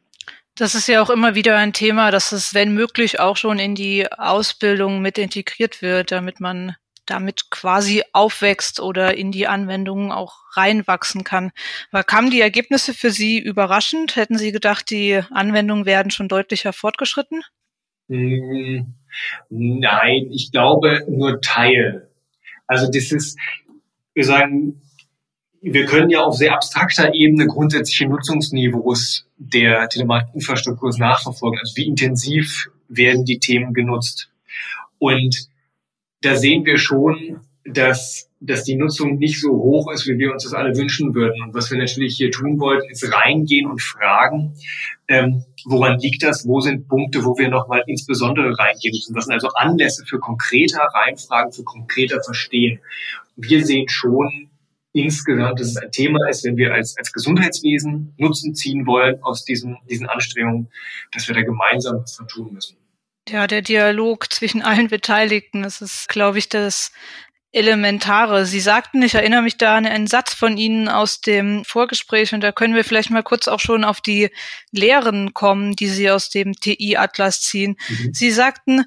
Das 0.56 0.74
ist 0.74 0.88
ja 0.88 1.00
auch 1.02 1.08
immer 1.08 1.34
wieder 1.34 1.56
ein 1.56 1.72
Thema, 1.72 2.10
dass 2.10 2.32
es, 2.32 2.52
wenn 2.52 2.74
möglich, 2.74 3.18
auch 3.18 3.36
schon 3.36 3.58
in 3.58 3.74
die 3.74 4.10
Ausbildung 4.12 5.00
mit 5.00 5.16
integriert 5.16 5.80
wird, 5.80 6.12
damit 6.12 6.40
man 6.40 6.76
damit 7.06 7.50
quasi 7.50 8.02
aufwächst 8.12 8.80
oder 8.80 9.16
in 9.16 9.32
die 9.32 9.46
Anwendungen 9.46 10.12
auch 10.12 10.56
reinwachsen 10.56 11.24
kann. 11.24 11.52
Aber 11.90 12.04
kamen 12.04 12.30
die 12.30 12.40
Ergebnisse 12.40 12.94
für 12.94 13.10
Sie 13.10 13.38
überraschend? 13.38 14.16
Hätten 14.16 14.38
Sie 14.38 14.52
gedacht, 14.52 14.90
die 14.90 15.20
Anwendungen 15.30 15.86
werden 15.86 16.10
schon 16.10 16.28
deutlicher 16.28 16.72
fortgeschritten? 16.72 17.42
Hm, 18.08 18.94
nein, 19.48 20.28
ich 20.30 20.52
glaube 20.52 21.04
nur 21.08 21.40
Teil. 21.40 22.08
Also 22.66 22.90
das 22.90 23.12
ist, 23.12 23.38
wir 24.14 24.24
sagen, 24.24 24.80
wir 25.60 25.86
können 25.86 26.10
ja 26.10 26.22
auf 26.22 26.36
sehr 26.36 26.54
abstrakter 26.54 27.14
Ebene 27.14 27.46
grundsätzliche 27.46 28.08
Nutzungsniveaus 28.08 29.26
der 29.36 29.88
Telematikinfrastruktur 29.88 30.90
nachverfolgen. 30.98 31.60
Also 31.60 31.76
wie 31.76 31.86
intensiv 31.86 32.70
werden 32.88 33.24
die 33.24 33.38
Themen 33.38 33.72
genutzt? 33.72 34.30
Und 34.98 35.48
da 36.22 36.36
sehen 36.36 36.64
wir 36.64 36.78
schon, 36.78 37.40
dass, 37.64 38.28
dass 38.40 38.64
die 38.64 38.76
Nutzung 38.76 39.18
nicht 39.18 39.40
so 39.40 39.50
hoch 39.50 39.92
ist, 39.92 40.06
wie 40.06 40.18
wir 40.18 40.32
uns 40.32 40.44
das 40.44 40.54
alle 40.54 40.76
wünschen 40.76 41.14
würden. 41.14 41.42
Und 41.42 41.54
was 41.54 41.70
wir 41.70 41.78
natürlich 41.78 42.16
hier 42.16 42.30
tun 42.30 42.58
wollten, 42.58 42.90
ist 42.90 43.12
reingehen 43.12 43.70
und 43.70 43.80
fragen, 43.80 44.54
ähm, 45.08 45.44
woran 45.64 45.98
liegt 45.98 46.22
das? 46.22 46.46
Wo 46.46 46.60
sind 46.60 46.88
Punkte, 46.88 47.24
wo 47.24 47.36
wir 47.38 47.48
nochmal 47.48 47.84
insbesondere 47.86 48.58
reingehen 48.58 48.92
müssen? 48.92 49.14
Das 49.14 49.26
sind 49.26 49.34
also 49.34 49.48
Anlässe 49.54 50.04
für 50.06 50.18
konkreter 50.18 50.82
Reinfragen, 50.94 51.52
für 51.52 51.64
konkreter 51.64 52.22
Verstehen. 52.22 52.80
Wir 53.36 53.64
sehen 53.64 53.88
schon 53.88 54.50
insgesamt, 54.92 55.60
dass 55.60 55.68
es 55.68 55.76
ein 55.76 55.90
Thema 55.90 56.28
ist, 56.28 56.44
wenn 56.44 56.56
wir 56.56 56.74
als, 56.74 56.96
als 56.98 57.12
Gesundheitswesen 57.12 58.14
Nutzen 58.18 58.54
ziehen 58.54 58.86
wollen 58.86 59.22
aus 59.22 59.44
diesen, 59.44 59.78
diesen 59.88 60.08
Anstrengungen, 60.08 60.68
dass 61.12 61.28
wir 61.28 61.34
da 61.34 61.42
gemeinsam 61.42 62.00
was 62.02 62.20
tun 62.28 62.52
müssen. 62.52 62.76
Ja, 63.28 63.46
der 63.46 63.62
Dialog 63.62 64.32
zwischen 64.32 64.62
allen 64.62 64.88
Beteiligten, 64.88 65.62
das 65.62 65.80
ist, 65.80 66.08
glaube 66.08 66.38
ich, 66.38 66.48
das 66.48 66.92
Elementare. 67.52 68.46
Sie 68.46 68.60
sagten, 68.60 69.02
ich 69.02 69.14
erinnere 69.14 69.42
mich 69.42 69.58
da 69.58 69.76
an 69.76 69.86
einen 69.86 70.06
Satz 70.06 70.32
von 70.32 70.56
Ihnen 70.56 70.88
aus 70.88 71.20
dem 71.20 71.64
Vorgespräch 71.64 72.34
und 72.34 72.40
da 72.40 72.50
können 72.50 72.74
wir 72.74 72.82
vielleicht 72.82 73.10
mal 73.10 73.22
kurz 73.22 73.46
auch 73.46 73.60
schon 73.60 73.84
auf 73.84 74.00
die 74.00 74.30
Lehren 74.70 75.34
kommen, 75.34 75.76
die 75.76 75.88
Sie 75.88 76.10
aus 76.10 76.30
dem 76.30 76.54
TI-Atlas 76.54 77.42
ziehen. 77.42 77.76
Mhm. 77.88 78.14
Sie 78.14 78.30
sagten, 78.30 78.84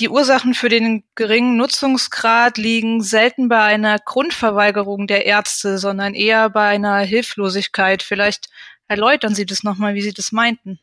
die 0.00 0.08
Ursachen 0.08 0.54
für 0.54 0.68
den 0.68 1.04
geringen 1.14 1.56
Nutzungsgrad 1.56 2.58
liegen 2.58 3.00
selten 3.00 3.48
bei 3.48 3.62
einer 3.62 4.00
Grundverweigerung 4.00 5.06
der 5.06 5.24
Ärzte, 5.24 5.78
sondern 5.78 6.14
eher 6.14 6.50
bei 6.50 6.66
einer 6.68 6.98
Hilflosigkeit. 6.98 8.02
Vielleicht 8.02 8.48
erläutern 8.88 9.36
Sie 9.36 9.46
das 9.46 9.62
nochmal, 9.62 9.94
wie 9.94 10.02
Sie 10.02 10.12
das 10.12 10.32
meinten. 10.32 10.80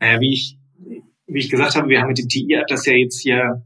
Naja, 0.00 0.18
wie 0.20 0.34
ich, 0.34 0.57
wie 1.28 1.40
ich 1.40 1.50
gesagt 1.50 1.76
habe, 1.76 1.88
wir 1.88 2.00
haben 2.00 2.08
mit 2.08 2.18
dem 2.18 2.28
TI-Atlas 2.28 2.86
ja 2.86 2.94
jetzt 2.94 3.20
hier 3.20 3.62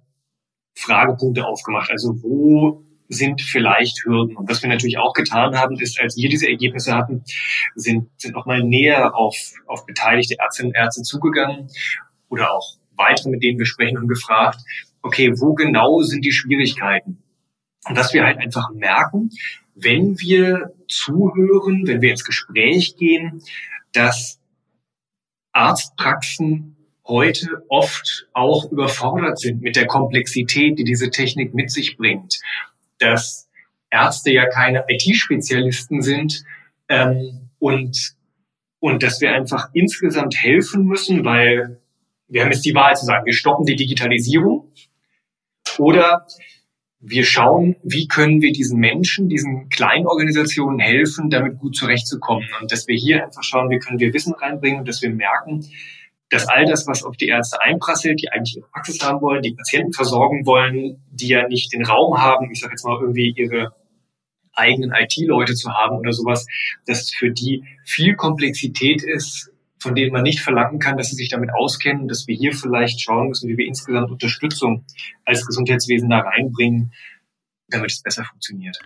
Fragepunkte 0.77 1.47
aufgemacht. 1.47 1.91
Also 1.91 2.23
wo 2.23 2.85
sind 3.09 3.41
vielleicht 3.41 4.05
Hürden? 4.05 4.37
Und 4.37 4.49
was 4.49 4.63
wir 4.63 4.69
natürlich 4.69 4.99
auch 4.99 5.13
getan 5.13 5.57
haben, 5.57 5.79
ist, 5.79 6.01
als 6.01 6.17
wir 6.17 6.29
diese 6.29 6.49
Ergebnisse 6.49 6.95
hatten, 6.95 7.23
sind, 7.75 8.09
sind 8.17 8.35
nochmal 8.35 8.63
näher 8.63 9.15
auf, 9.15 9.37
auf 9.67 9.87
beteiligte 9.87 10.37
Ärztinnen 10.39 10.73
und 10.73 10.77
Ärzte 10.77 11.03
zugegangen 11.03 11.69
oder 12.29 12.53
auch 12.53 12.77
weitere, 12.97 13.31
mit 13.31 13.43
denen 13.43 13.59
wir 13.59 13.67
sprechen, 13.67 13.99
und 13.99 14.09
gefragt, 14.09 14.61
okay, 15.03 15.33
wo 15.39 15.55
genau 15.55 16.01
sind 16.01 16.25
die 16.25 16.33
Schwierigkeiten? 16.33 17.23
Und 17.89 17.97
dass 17.97 18.15
wir 18.15 18.25
halt 18.25 18.39
einfach 18.39 18.71
merken, 18.73 19.31
wenn 19.75 20.19
wir 20.19 20.73
zuhören, 20.89 21.87
wenn 21.87 22.01
wir 22.01 22.11
ins 22.11 22.25
Gespräch 22.25 22.97
gehen, 22.97 23.43
dass 23.93 24.39
Arztpraxen 25.53 26.77
heute 27.07 27.63
oft 27.69 28.29
auch 28.33 28.71
überfordert 28.71 29.39
sind 29.39 29.61
mit 29.61 29.77
der 29.77 29.87
Komplexität, 29.87 30.79
die 30.79 30.85
diese 30.85 31.11
Technik 31.11 31.55
mit 31.55 31.71
sich 31.71 31.97
bringt. 31.97 32.39
Dass 32.99 33.49
Ärzte 33.91 34.33
ja 34.33 34.49
keine 34.49 34.85
IT-Spezialisten 34.89 36.03
sind 36.03 36.45
ähm, 36.89 37.51
und, 37.59 38.15
und 38.79 39.03
dass 39.03 39.21
wir 39.21 39.33
einfach 39.33 39.71
insgesamt 39.73 40.37
helfen 40.37 40.85
müssen, 40.85 41.25
weil 41.25 41.81
wir 42.29 42.43
haben 42.43 42.53
jetzt 42.53 42.65
die 42.65 42.75
Wahl 42.75 42.97
zu 42.97 43.05
sagen, 43.05 43.27
wir 43.27 43.35
stoppen 43.35 43.67
die 43.67 43.77
Digitalisierung 43.77 44.73
oder 45.79 46.27
wir 47.05 47.25
schauen, 47.25 47.77
wie 47.83 48.07
können 48.07 48.41
wir 48.41 48.53
diesen 48.53 48.79
Menschen, 48.79 49.29
diesen 49.29 49.69
kleinen 49.69 50.07
Organisationen 50.07 50.79
helfen, 50.79 51.31
damit 51.31 51.59
gut 51.59 51.77
zurechtzukommen. 51.77 52.49
Und 52.61 52.71
dass 52.71 52.87
wir 52.87 52.97
hier 52.97 53.25
einfach 53.25 53.43
schauen, 53.43 53.71
wie 53.71 53.81
können 53.81 53.99
wir 53.99 54.15
Wissen 54.15 54.33
reinbringen 54.35 54.79
und 54.81 54.89
dass 54.89 55.03
wir 55.03 55.11
merken, 55.11 55.67
dass 56.33 56.49
all 56.49 56.65
das, 56.65 56.87
was 56.87 57.05
auf 57.05 57.17
die 57.19 57.27
Ärzte 57.27 57.61
einprasselt, 57.61 58.23
die 58.23 58.31
eigentlich 58.31 58.57
ihre 58.57 58.67
Praxis 58.69 59.05
haben 59.05 59.21
wollen, 59.21 59.43
die 59.43 59.55
Patienten 59.55 59.93
versorgen 59.93 60.47
wollen, 60.47 61.05
die 61.11 61.29
ja 61.29 61.47
nicht 61.47 61.73
den 61.75 61.85
Raum 61.85 62.19
haben, 62.19 62.51
ich 62.51 62.61
sage 62.61 62.73
jetzt 62.73 62.87
mal 62.87 62.99
irgendwie 62.99 63.35
ihre 63.37 63.75
eigenen 64.55 64.93
IT-Leute 64.93 65.55
zu 65.55 65.71
haben 65.73 65.99
oder 65.99 66.13
sowas, 66.13 66.47
dass 66.87 67.11
für 67.11 67.31
die 67.31 67.65
viel 67.85 68.17
Komplexität 68.17 69.03
ist, 69.03 69.53
von 69.79 69.95
denen 69.95 70.13
man 70.13 70.23
nicht 70.23 70.41
verlangen 70.41 70.79
kann, 70.79 70.97
dass 70.97 71.11
sie 71.11 71.17
sich 71.17 71.29
damit 71.29 71.51
auskennen, 71.53 72.09
dass 72.09 72.27
wir 72.27 72.35
hier 72.35 72.55
vielleicht 72.55 73.03
schauen 73.03 73.29
müssen, 73.29 73.51
wie 73.51 73.59
wir 73.59 73.67
insgesamt 73.67 74.11
Unterstützung 74.11 74.87
als 75.27 75.47
Gesundheitswesen 75.47 76.09
da 76.09 76.21
reinbringen, 76.21 76.95
damit 77.69 77.91
es 77.91 78.03
besser 78.03 78.25
funktioniert. 78.25 78.79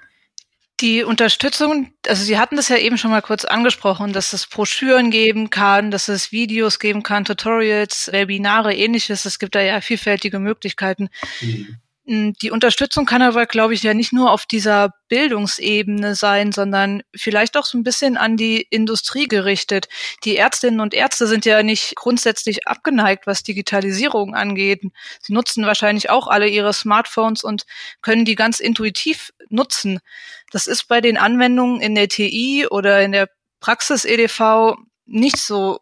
Die 0.81 1.05
Unterstützung, 1.05 1.93
also 2.07 2.23
Sie 2.23 2.39
hatten 2.39 2.57
das 2.57 2.69
ja 2.69 2.77
eben 2.77 2.99
schon 2.99 3.11
mal 3.11 3.23
kurz 3.23 3.47
angesprochen, 3.47 4.13
dass 4.13 4.35
es 4.35 4.47
Broschüren 4.47 5.11
geben 5.11 5.49
kann, 5.49 5.91
dass 5.91 6.09
es 6.09 6.33
Videos 6.33 6.79
geben 6.79 7.03
kann, 7.03 7.25
Tutorials, 7.25 8.13
Webinare, 8.13 8.75
ähnliches. 8.75 9.25
Es 9.25 9.39
gibt 9.39 9.55
da 9.55 9.61
ja 9.63 9.81
vielfältige 9.81 10.39
Möglichkeiten. 10.39 11.09
Mhm. 11.41 11.79
Hm, 12.09 12.35
die 12.35 12.53
Unterstützung 12.53 13.05
kann 13.05 13.21
aber, 13.21 13.47
glaube 13.47 13.75
ich, 13.75 13.83
ja 13.83 13.93
nicht 13.93 14.13
nur 14.13 14.31
auf 14.31 14.47
dieser 14.47 14.91
Bildungsebene 15.09 16.15
sein, 16.15 16.53
sondern 16.53 17.03
vielleicht 17.17 17.57
auch 17.57 17.65
so 17.65 17.77
ein 17.77 17.83
bisschen 17.83 18.17
an 18.17 18.37
die 18.37 18.63
Industrie 18.63 19.27
gerichtet. 19.27 19.89
Die 20.25 20.37
Ärztinnen 20.37 20.81
und 20.81 20.95
Ärzte 20.95 21.27
sind 21.27 21.45
ja 21.45 21.65
nicht 21.65 21.97
grundsätzlich 21.97 22.69
abgeneigt, 22.69 23.27
was 23.27 23.43
Digitalisierung 23.43 24.35
angeht. 24.37 24.83
Sie 25.21 25.33
nutzen 25.33 25.67
wahrscheinlich 25.67 26.09
auch 26.09 26.29
alle 26.29 26.49
ihre 26.49 26.73
Smartphones 26.73 27.43
und 27.43 27.65
können 28.03 28.25
die 28.25 28.37
ganz 28.37 28.61
intuitiv 28.61 29.33
nutzen. 29.49 30.01
Das 30.51 30.67
ist 30.67 30.89
bei 30.89 31.01
den 31.01 31.17
Anwendungen 31.17 31.81
in 31.81 31.95
der 31.95 32.09
TI 32.09 32.67
oder 32.71 33.03
in 33.03 33.13
der 33.13 33.29
Praxis-EDV 33.61 34.77
nicht 35.07 35.37
so 35.37 35.81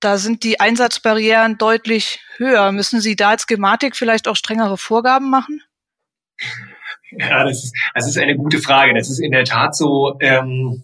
da 0.00 0.16
sind 0.16 0.44
die 0.44 0.58
Einsatzbarrieren 0.58 1.58
deutlich 1.58 2.20
höher. 2.36 2.72
Müssen 2.72 3.00
Sie 3.00 3.16
da 3.16 3.30
als 3.30 3.46
Gematik 3.46 3.94
vielleicht 3.94 4.28
auch 4.28 4.36
strengere 4.36 4.78
Vorgaben 4.78 5.30
machen? 5.30 5.62
Ja, 7.10 7.44
das 7.44 7.64
ist, 7.64 7.76
das 7.94 8.08
ist 8.08 8.18
eine 8.18 8.36
gute 8.36 8.58
Frage. 8.58 8.94
Das 8.94 9.10
ist 9.10 9.18
in 9.18 9.32
der 9.32 9.44
Tat 9.44 9.76
so. 9.76 10.16
Ähm, 10.20 10.82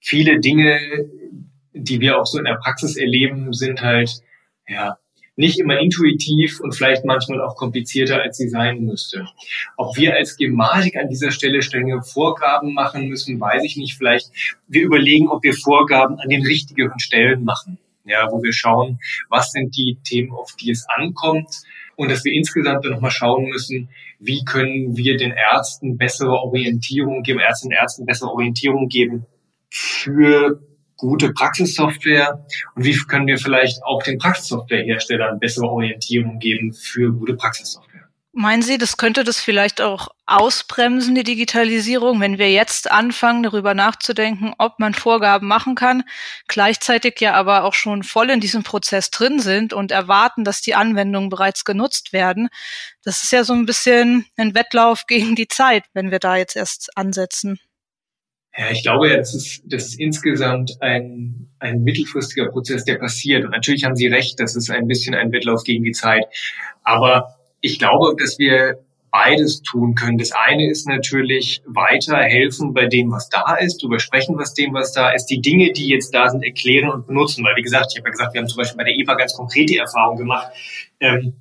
viele 0.00 0.40
Dinge, 0.40 0.80
die 1.72 2.00
wir 2.00 2.20
auch 2.20 2.26
so 2.26 2.38
in 2.38 2.44
der 2.44 2.56
Praxis 2.56 2.96
erleben, 2.96 3.52
sind 3.52 3.82
halt 3.82 4.22
ja 4.66 4.98
nicht 5.42 5.58
immer 5.58 5.78
intuitiv 5.78 6.60
und 6.60 6.74
vielleicht 6.74 7.04
manchmal 7.04 7.42
auch 7.42 7.56
komplizierter, 7.56 8.22
als 8.22 8.38
sie 8.38 8.48
sein 8.48 8.84
müsste. 8.84 9.26
Ob 9.76 9.96
wir 9.96 10.14
als 10.14 10.36
Gematik 10.36 10.96
an 10.96 11.08
dieser 11.08 11.30
Stelle 11.30 11.60
strenge 11.60 12.02
Vorgaben 12.02 12.72
machen 12.72 13.08
müssen, 13.08 13.38
weiß 13.38 13.62
ich 13.64 13.76
nicht. 13.76 13.98
Vielleicht 13.98 14.30
wir 14.68 14.82
überlegen, 14.82 15.28
ob 15.28 15.42
wir 15.42 15.52
Vorgaben 15.52 16.18
an 16.18 16.28
den 16.28 16.46
richtigen 16.46 16.98
Stellen 16.98 17.44
machen 17.44 17.78
ja, 18.04 18.28
wo 18.30 18.42
wir 18.42 18.52
schauen, 18.52 18.98
was 19.28 19.52
sind 19.52 19.76
die 19.76 19.98
Themen, 20.04 20.32
auf 20.32 20.54
die 20.60 20.70
es 20.70 20.86
ankommt 20.88 21.62
und 21.96 22.10
dass 22.10 22.24
wir 22.24 22.32
insgesamt 22.32 22.84
dann 22.84 22.92
nochmal 22.92 23.10
schauen 23.10 23.44
müssen, 23.44 23.88
wie 24.18 24.44
können 24.44 24.96
wir 24.96 25.16
den 25.16 25.32
Ärzten 25.32 25.96
bessere 25.96 26.32
Orientierung 26.32 27.22
geben, 27.22 27.40
Ärztinnen 27.40 27.76
und 27.76 27.82
Ärzten 27.82 28.06
bessere 28.06 28.30
Orientierung 28.30 28.88
geben 28.88 29.26
für 29.70 30.60
gute 31.02 31.32
Praxissoftware 31.32 32.46
und 32.76 32.84
wie 32.84 32.96
können 33.08 33.26
wir 33.26 33.36
vielleicht 33.36 33.82
auch 33.82 34.02
den 34.04 34.18
Praxissoftwareherstellern 34.18 35.40
bessere 35.40 35.66
Orientierung 35.66 36.38
geben 36.38 36.72
für 36.72 37.12
gute 37.12 37.34
Praxissoftware. 37.34 38.08
Meinen 38.34 38.62
Sie, 38.62 38.78
das 38.78 38.96
könnte 38.96 39.24
das 39.24 39.40
vielleicht 39.40 39.82
auch 39.82 40.08
ausbremsen, 40.26 41.14
die 41.16 41.24
Digitalisierung, 41.24 42.20
wenn 42.20 42.38
wir 42.38 42.50
jetzt 42.50 42.90
anfangen, 42.90 43.42
darüber 43.42 43.74
nachzudenken, 43.74 44.54
ob 44.58 44.78
man 44.78 44.94
Vorgaben 44.94 45.48
machen 45.48 45.74
kann, 45.74 46.04
gleichzeitig 46.46 47.20
ja 47.20 47.34
aber 47.34 47.64
auch 47.64 47.74
schon 47.74 48.04
voll 48.04 48.30
in 48.30 48.40
diesem 48.40 48.62
Prozess 48.62 49.10
drin 49.10 49.40
sind 49.40 49.74
und 49.74 49.90
erwarten, 49.90 50.44
dass 50.44 50.62
die 50.62 50.76
Anwendungen 50.76 51.30
bereits 51.30 51.64
genutzt 51.64 52.12
werden? 52.12 52.48
Das 53.02 53.24
ist 53.24 53.32
ja 53.32 53.42
so 53.42 53.54
ein 53.54 53.66
bisschen 53.66 54.24
ein 54.38 54.54
Wettlauf 54.54 55.06
gegen 55.06 55.34
die 55.34 55.48
Zeit, 55.48 55.84
wenn 55.92 56.12
wir 56.12 56.20
da 56.20 56.36
jetzt 56.36 56.56
erst 56.56 56.96
ansetzen. 56.96 57.58
Ja, 58.56 58.70
ich 58.70 58.82
glaube, 58.82 59.16
das 59.16 59.34
ist, 59.34 59.62
das 59.66 59.86
ist 59.86 60.00
insgesamt 60.00 60.76
ein, 60.80 61.48
ein 61.58 61.82
mittelfristiger 61.82 62.50
Prozess, 62.50 62.84
der 62.84 62.96
passiert. 62.96 63.44
Und 63.44 63.50
natürlich 63.52 63.84
haben 63.84 63.96
Sie 63.96 64.08
recht, 64.08 64.38
das 64.38 64.56
ist 64.56 64.70
ein 64.70 64.86
bisschen 64.86 65.14
ein 65.14 65.32
Wettlauf 65.32 65.64
gegen 65.64 65.84
die 65.84 65.92
Zeit. 65.92 66.24
Aber 66.82 67.36
ich 67.60 67.78
glaube, 67.78 68.14
dass 68.18 68.38
wir 68.38 68.78
beides 69.10 69.62
tun 69.62 69.94
können. 69.94 70.18
Das 70.18 70.32
eine 70.32 70.70
ist 70.70 70.88
natürlich 70.88 71.62
weiter 71.66 72.16
helfen 72.16 72.72
bei 72.72 72.86
dem, 72.86 73.10
was 73.10 73.28
da 73.28 73.56
ist, 73.56 73.82
drüber 73.82 73.98
sprechen, 73.98 74.38
was 74.38 74.54
dem, 74.54 74.72
was 74.72 74.92
da 74.92 75.10
ist, 75.10 75.26
die 75.26 75.40
Dinge, 75.40 75.72
die 75.72 75.88
jetzt 75.88 76.14
da 76.14 76.28
sind, 76.30 76.42
erklären 76.42 76.90
und 76.90 77.06
benutzen. 77.06 77.44
Weil, 77.44 77.54
wie 77.56 77.62
gesagt, 77.62 77.92
ich 77.92 77.98
habe 77.98 78.08
ja 78.08 78.12
gesagt, 78.12 78.34
wir 78.34 78.40
haben 78.40 78.48
zum 78.48 78.56
Beispiel 78.56 78.78
bei 78.78 78.84
der 78.84 78.98
EPA 78.98 79.14
ganz 79.14 79.34
konkrete 79.34 79.76
Erfahrungen 79.76 80.18
gemacht. 80.18 80.48
Ähm, 80.98 81.34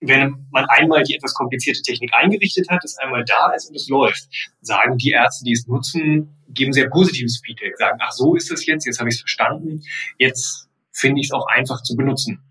wenn 0.00 0.46
man 0.50 0.66
einmal 0.68 1.02
die 1.02 1.14
etwas 1.14 1.34
komplizierte 1.34 1.82
Technik 1.82 2.12
eingerichtet 2.14 2.68
hat, 2.68 2.84
es 2.84 2.98
einmal 2.98 3.24
da 3.24 3.52
ist 3.52 3.68
und 3.68 3.76
es 3.76 3.88
läuft, 3.88 4.28
sagen 4.60 4.98
die 4.98 5.10
Ärzte, 5.10 5.44
die 5.44 5.52
es 5.52 5.66
nutzen, 5.66 6.36
geben 6.48 6.72
sehr 6.72 6.88
positives 6.88 7.40
Feedback, 7.44 7.76
sagen, 7.76 7.98
ach 8.02 8.12
so 8.12 8.34
ist 8.34 8.50
es 8.50 8.66
jetzt, 8.66 8.86
jetzt 8.86 8.98
habe 8.98 9.08
ich 9.08 9.16
es 9.16 9.20
verstanden, 9.20 9.82
jetzt 10.18 10.68
finde 10.92 11.20
ich 11.20 11.28
es 11.28 11.32
auch 11.32 11.46
einfach 11.46 11.82
zu 11.82 11.96
benutzen. 11.96 12.42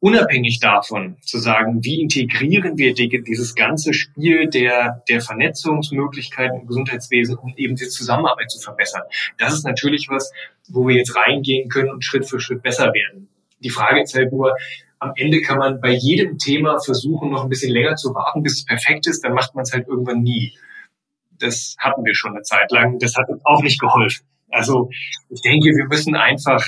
Unabhängig 0.00 0.60
davon 0.60 1.16
zu 1.22 1.38
sagen, 1.38 1.84
wie 1.84 2.00
integrieren 2.00 2.78
wir 2.78 2.94
die, 2.94 3.22
dieses 3.22 3.54
ganze 3.54 3.92
Spiel 3.92 4.48
der, 4.48 5.02
der 5.08 5.20
Vernetzungsmöglichkeiten 5.20 6.60
im 6.60 6.66
Gesundheitswesen, 6.66 7.36
um 7.36 7.54
eben 7.56 7.76
die 7.76 7.88
Zusammenarbeit 7.88 8.50
zu 8.50 8.60
verbessern. 8.60 9.02
Das 9.38 9.52
ist 9.52 9.64
natürlich 9.64 10.08
was, 10.08 10.32
wo 10.68 10.88
wir 10.88 10.96
jetzt 10.96 11.14
reingehen 11.16 11.68
können 11.68 11.90
und 11.90 12.04
Schritt 12.04 12.26
für 12.26 12.40
Schritt 12.40 12.62
besser 12.62 12.92
werden. 12.92 13.28
Die 13.60 13.70
Frage 13.70 14.02
ist 14.02 14.14
halt 14.14 14.32
nur, 14.32 14.54
am 14.98 15.12
Ende 15.16 15.40
kann 15.40 15.58
man 15.58 15.80
bei 15.80 15.92
jedem 15.92 16.38
Thema 16.38 16.78
versuchen, 16.80 17.30
noch 17.30 17.42
ein 17.42 17.48
bisschen 17.48 17.72
länger 17.72 17.96
zu 17.96 18.14
warten, 18.14 18.42
bis 18.42 18.54
es 18.54 18.64
perfekt 18.64 19.06
ist, 19.06 19.24
dann 19.24 19.34
macht 19.34 19.54
man 19.54 19.62
es 19.62 19.72
halt 19.72 19.86
irgendwann 19.88 20.22
nie. 20.22 20.56
Das 21.38 21.76
hatten 21.78 22.04
wir 22.04 22.14
schon 22.14 22.32
eine 22.32 22.42
Zeit 22.42 22.70
lang, 22.70 22.98
das 22.98 23.16
hat 23.16 23.28
uns 23.28 23.44
auch 23.44 23.62
nicht 23.62 23.80
geholfen. 23.80 24.26
Also 24.50 24.88
ich 25.28 25.42
denke, 25.42 25.68
wir 25.68 25.86
müssen 25.86 26.14
einfach 26.14 26.64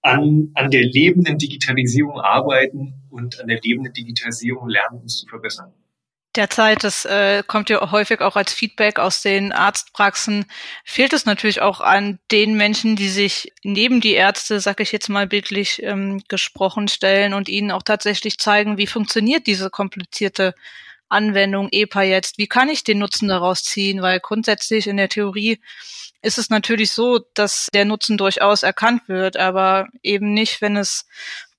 an, 0.00 0.50
an 0.54 0.70
der 0.70 0.84
lebenden 0.84 1.38
Digitalisierung 1.38 2.20
arbeiten 2.20 2.94
und 3.10 3.40
an 3.40 3.48
der 3.48 3.60
lebenden 3.62 3.92
Digitalisierung 3.92 4.68
lernen, 4.68 5.00
uns 5.02 5.18
zu 5.18 5.26
verbessern. 5.26 5.72
Derzeit, 6.36 6.82
das 6.82 7.04
äh, 7.04 7.44
kommt 7.46 7.70
ja 7.70 7.92
häufig 7.92 8.20
auch 8.20 8.34
als 8.34 8.52
Feedback 8.52 8.98
aus 8.98 9.22
den 9.22 9.52
Arztpraxen, 9.52 10.46
fehlt 10.84 11.12
es 11.12 11.26
natürlich 11.26 11.62
auch 11.62 11.80
an 11.80 12.18
den 12.32 12.56
Menschen, 12.56 12.96
die 12.96 13.08
sich 13.08 13.52
neben 13.62 14.00
die 14.00 14.14
Ärzte, 14.14 14.58
sag 14.58 14.80
ich 14.80 14.90
jetzt 14.90 15.08
mal 15.08 15.28
bildlich 15.28 15.80
ähm, 15.84 16.22
gesprochen, 16.26 16.88
stellen 16.88 17.34
und 17.34 17.48
ihnen 17.48 17.70
auch 17.70 17.84
tatsächlich 17.84 18.38
zeigen, 18.38 18.78
wie 18.78 18.88
funktioniert 18.88 19.46
diese 19.46 19.70
komplizierte 19.70 20.54
Anwendung 21.08 21.68
EPA 21.70 22.02
jetzt? 22.02 22.38
Wie 22.38 22.48
kann 22.48 22.68
ich 22.68 22.82
den 22.82 22.98
Nutzen 22.98 23.28
daraus 23.28 23.62
ziehen? 23.62 24.02
Weil 24.02 24.18
grundsätzlich 24.18 24.88
in 24.88 24.96
der 24.96 25.08
Theorie 25.08 25.60
ist 26.20 26.38
es 26.38 26.50
natürlich 26.50 26.90
so, 26.90 27.20
dass 27.34 27.68
der 27.72 27.84
Nutzen 27.84 28.18
durchaus 28.18 28.62
erkannt 28.64 29.02
wird, 29.08 29.36
aber 29.36 29.86
eben 30.02 30.34
nicht, 30.34 30.60
wenn 30.62 30.76
es 30.76 31.06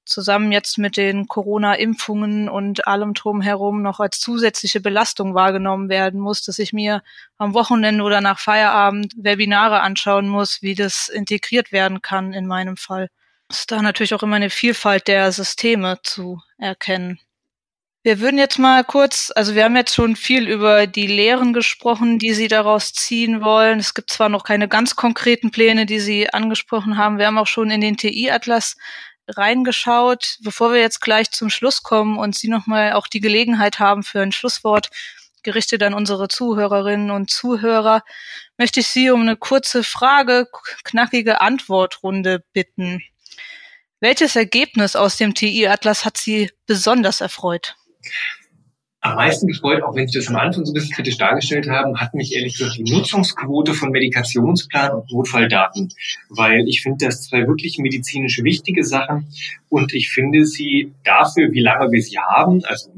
zusammen 0.06 0.52
jetzt 0.52 0.78
mit 0.78 0.98
den 0.98 1.28
Corona-Impfungen 1.28 2.50
und 2.50 2.88
allem 2.88 3.14
drumherum 3.14 3.82
noch 3.82 4.00
als 4.00 4.20
zusätzliche 4.20 4.80
Belastung 4.80 5.34
wahrgenommen 5.34 5.90
werden 5.90 6.20
muss, 6.20 6.44
dass 6.44 6.60
ich 6.60 6.74
mir 6.74 7.04
am 7.38 7.54
Wochenende 7.54 8.04
oder 8.04 8.22
nach 8.22 8.40
Feierabend 8.40 9.14
Webinare 9.18 9.82
anschauen 9.82 10.28
muss, 10.28 10.62
wie 10.62 10.76
das 10.76 11.10
integriert 11.10 11.72
werden 11.72 12.02
kann 12.02 12.34
in 12.34 12.48
meinem 12.48 12.78
Fall. 12.78 13.10
Es 13.50 13.60
ist 13.60 13.72
da 13.72 13.82
natürlich 13.82 14.14
auch 14.14 14.24
immer 14.24 14.38
eine 14.38 14.50
Vielfalt 14.50 15.08
der 15.08 15.32
Systeme 15.32 16.00
zu 16.04 16.42
erkennen. 16.58 17.20
Wir 18.06 18.20
würden 18.20 18.38
jetzt 18.38 18.60
mal 18.60 18.84
kurz, 18.84 19.32
also 19.36 19.56
wir 19.56 19.64
haben 19.64 19.76
jetzt 19.76 19.96
schon 19.96 20.16
viel 20.16 20.48
über 20.48 20.86
die 20.86 21.08
Lehren 21.08 21.54
gesprochen, 21.54 22.20
die 22.20 22.36
Sie 22.36 22.48
daraus 22.48 22.94
ziehen 22.94 23.42
wollen. 23.42 23.80
Es 23.80 23.96
gibt 23.96 24.12
zwar 24.12 24.30
noch 24.30 24.44
keine 24.44 24.68
ganz 24.68 24.96
konkreten 24.96 25.50
Pläne, 25.50 25.88
die 25.88 26.00
Sie 26.00 26.30
angesprochen 26.32 26.98
haben. 26.98 27.18
Wir 27.18 27.26
haben 27.26 27.40
auch 27.40 27.48
schon 27.48 27.72
in 27.72 27.82
den 27.82 27.98
TI-Atlas 27.98 28.78
reingeschaut. 29.28 30.38
Bevor 30.42 30.74
wir 30.74 30.80
jetzt 30.80 31.02
gleich 31.02 31.32
zum 31.32 31.50
Schluss 31.50 31.84
kommen 31.84 32.18
und 32.18 32.36
Sie 32.36 32.48
nochmal 32.48 32.94
auch 32.94 33.08
die 33.08 33.22
Gelegenheit 33.22 33.80
haben 33.80 34.04
für 34.04 34.22
ein 34.22 34.32
Schlusswort, 34.32 34.90
gerichtet 35.44 35.84
an 35.84 35.94
unsere 35.94 36.28
Zuhörerinnen 36.28 37.12
und 37.12 37.30
Zuhörer, 37.30 38.04
möchte 38.58 38.82
ich 38.82 38.88
Sie 38.88 39.10
um 39.12 39.22
eine 39.22 39.38
kurze 39.38 39.84
Frage, 39.84 40.48
knackige 40.84 41.40
Antwortrunde 41.40 42.44
bitten. 42.52 43.02
Welches 44.02 44.36
Ergebnis 44.36 44.96
aus 44.96 45.18
dem 45.18 45.34
TI-Atlas 45.34 46.04
hat 46.04 46.18
Sie 46.18 46.52
besonders 46.66 47.22
erfreut? 47.22 47.76
Am 49.06 49.18
meisten 49.18 49.46
gefreut, 49.46 49.84
auch 49.84 49.96
wenn 49.96 50.08
Sie 50.08 50.18
das 50.18 50.30
am 50.30 50.36
Anfang 50.36 50.66
so 50.66 50.72
ein 50.72 50.74
bisschen 50.74 50.96
kritisch 50.96 51.20
dargestellt 51.20 51.70
haben, 51.70 51.96
hat 52.02 52.16
mich 52.16 52.34
ehrlich 52.34 52.58
gesagt 52.58 52.80
die 52.80 52.92
Nutzungsquote 52.92 53.76
von 53.76 53.92
Medikationsplan 53.92 54.94
und 54.94 55.12
Notfalldaten, 55.12 55.94
weil 56.30 56.68
ich 56.68 56.82
finde 56.82 57.06
das 57.06 57.22
zwei 57.22 57.46
wirklich 57.46 57.78
medizinisch 57.78 58.42
wichtige 58.42 58.84
Sachen 58.84 59.28
und 59.70 59.94
ich 59.94 60.10
finde 60.10 60.44
sie 60.46 60.92
dafür, 61.04 61.52
wie 61.52 61.60
lange 61.60 61.92
wir 61.92 62.02
sie 62.02 62.18
haben, 62.18 62.66
also 62.66 62.94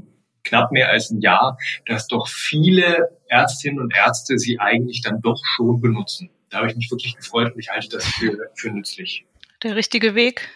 knapp 0.45 0.71
mehr 0.71 0.89
als 0.89 1.11
ein 1.11 1.19
Jahr, 1.19 1.57
dass 1.85 2.07
doch 2.07 2.29
viele 2.29 3.09
Ärztinnen 3.27 3.81
und 3.81 3.93
Ärzte 3.93 4.39
sie 4.39 4.61
eigentlich 4.61 5.01
dann 5.01 5.19
doch 5.19 5.41
schon 5.57 5.81
benutzen. 5.81 6.29
Da 6.49 6.59
habe 6.59 6.69
ich 6.69 6.77
mich 6.77 6.89
wirklich 6.89 7.17
gefreut 7.17 7.53
und 7.53 7.59
ich 7.59 7.67
halte 7.67 7.89
das 7.89 8.05
für, 8.05 8.49
für 8.55 8.71
nützlich. 8.71 9.25
Der 9.61 9.75
richtige 9.75 10.15
Weg? 10.15 10.47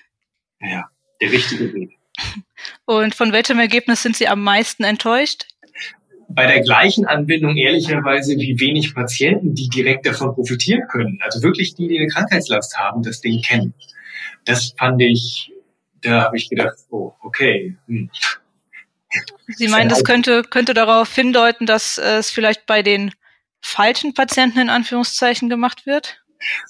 Ja, 0.62 0.86
der 1.20 1.34
richtige 1.34 1.74
Weg. 1.74 1.98
Und 2.86 3.16
von 3.16 3.32
welchem 3.32 3.60
Ergebnis 3.60 4.04
sind 4.04 4.16
Sie 4.16 4.28
am 4.28 4.44
meisten 4.44 4.84
enttäuscht? 4.84 5.46
Bei 6.30 6.48
der 6.48 6.62
gleichen 6.62 7.06
Anbindung 7.06 7.58
ehrlicherweise 7.58 8.38
wie 8.38 8.60
wenig 8.60 8.94
Patienten, 8.94 9.54
die 9.54 9.68
direkt 9.68 10.06
davon 10.06 10.34
profitieren 10.34 10.88
können. 10.88 11.20
Also 11.22 11.44
wirklich 11.44 11.76
die, 11.76 11.88
die 11.88 11.98
eine 11.98 12.08
Krankheitslast 12.08 12.78
haben, 12.78 13.04
das 13.04 13.20
Ding 13.22 13.42
kennen. 13.42 13.74
Das 14.46 14.74
fand 14.78 15.02
ich, 15.02 15.52
da 16.02 16.24
habe 16.24 16.38
ich 16.38 16.50
gedacht, 16.50 16.76
oh, 16.90 17.14
okay. 17.22 17.76
Hm. 17.88 18.10
Sie 19.48 19.68
meinen, 19.68 19.90
das 19.90 20.06
könnte, 20.06 20.44
könnte 20.44 20.74
darauf 20.74 21.14
hindeuten, 21.14 21.66
dass 21.66 21.98
es 21.98 22.30
vielleicht 22.30 22.66
bei 22.66 22.82
den 22.82 23.12
falschen 23.62 24.14
Patienten 24.14 24.60
in 24.60 24.70
Anführungszeichen 24.70 25.50
gemacht 25.50 25.86
wird? 25.86 26.24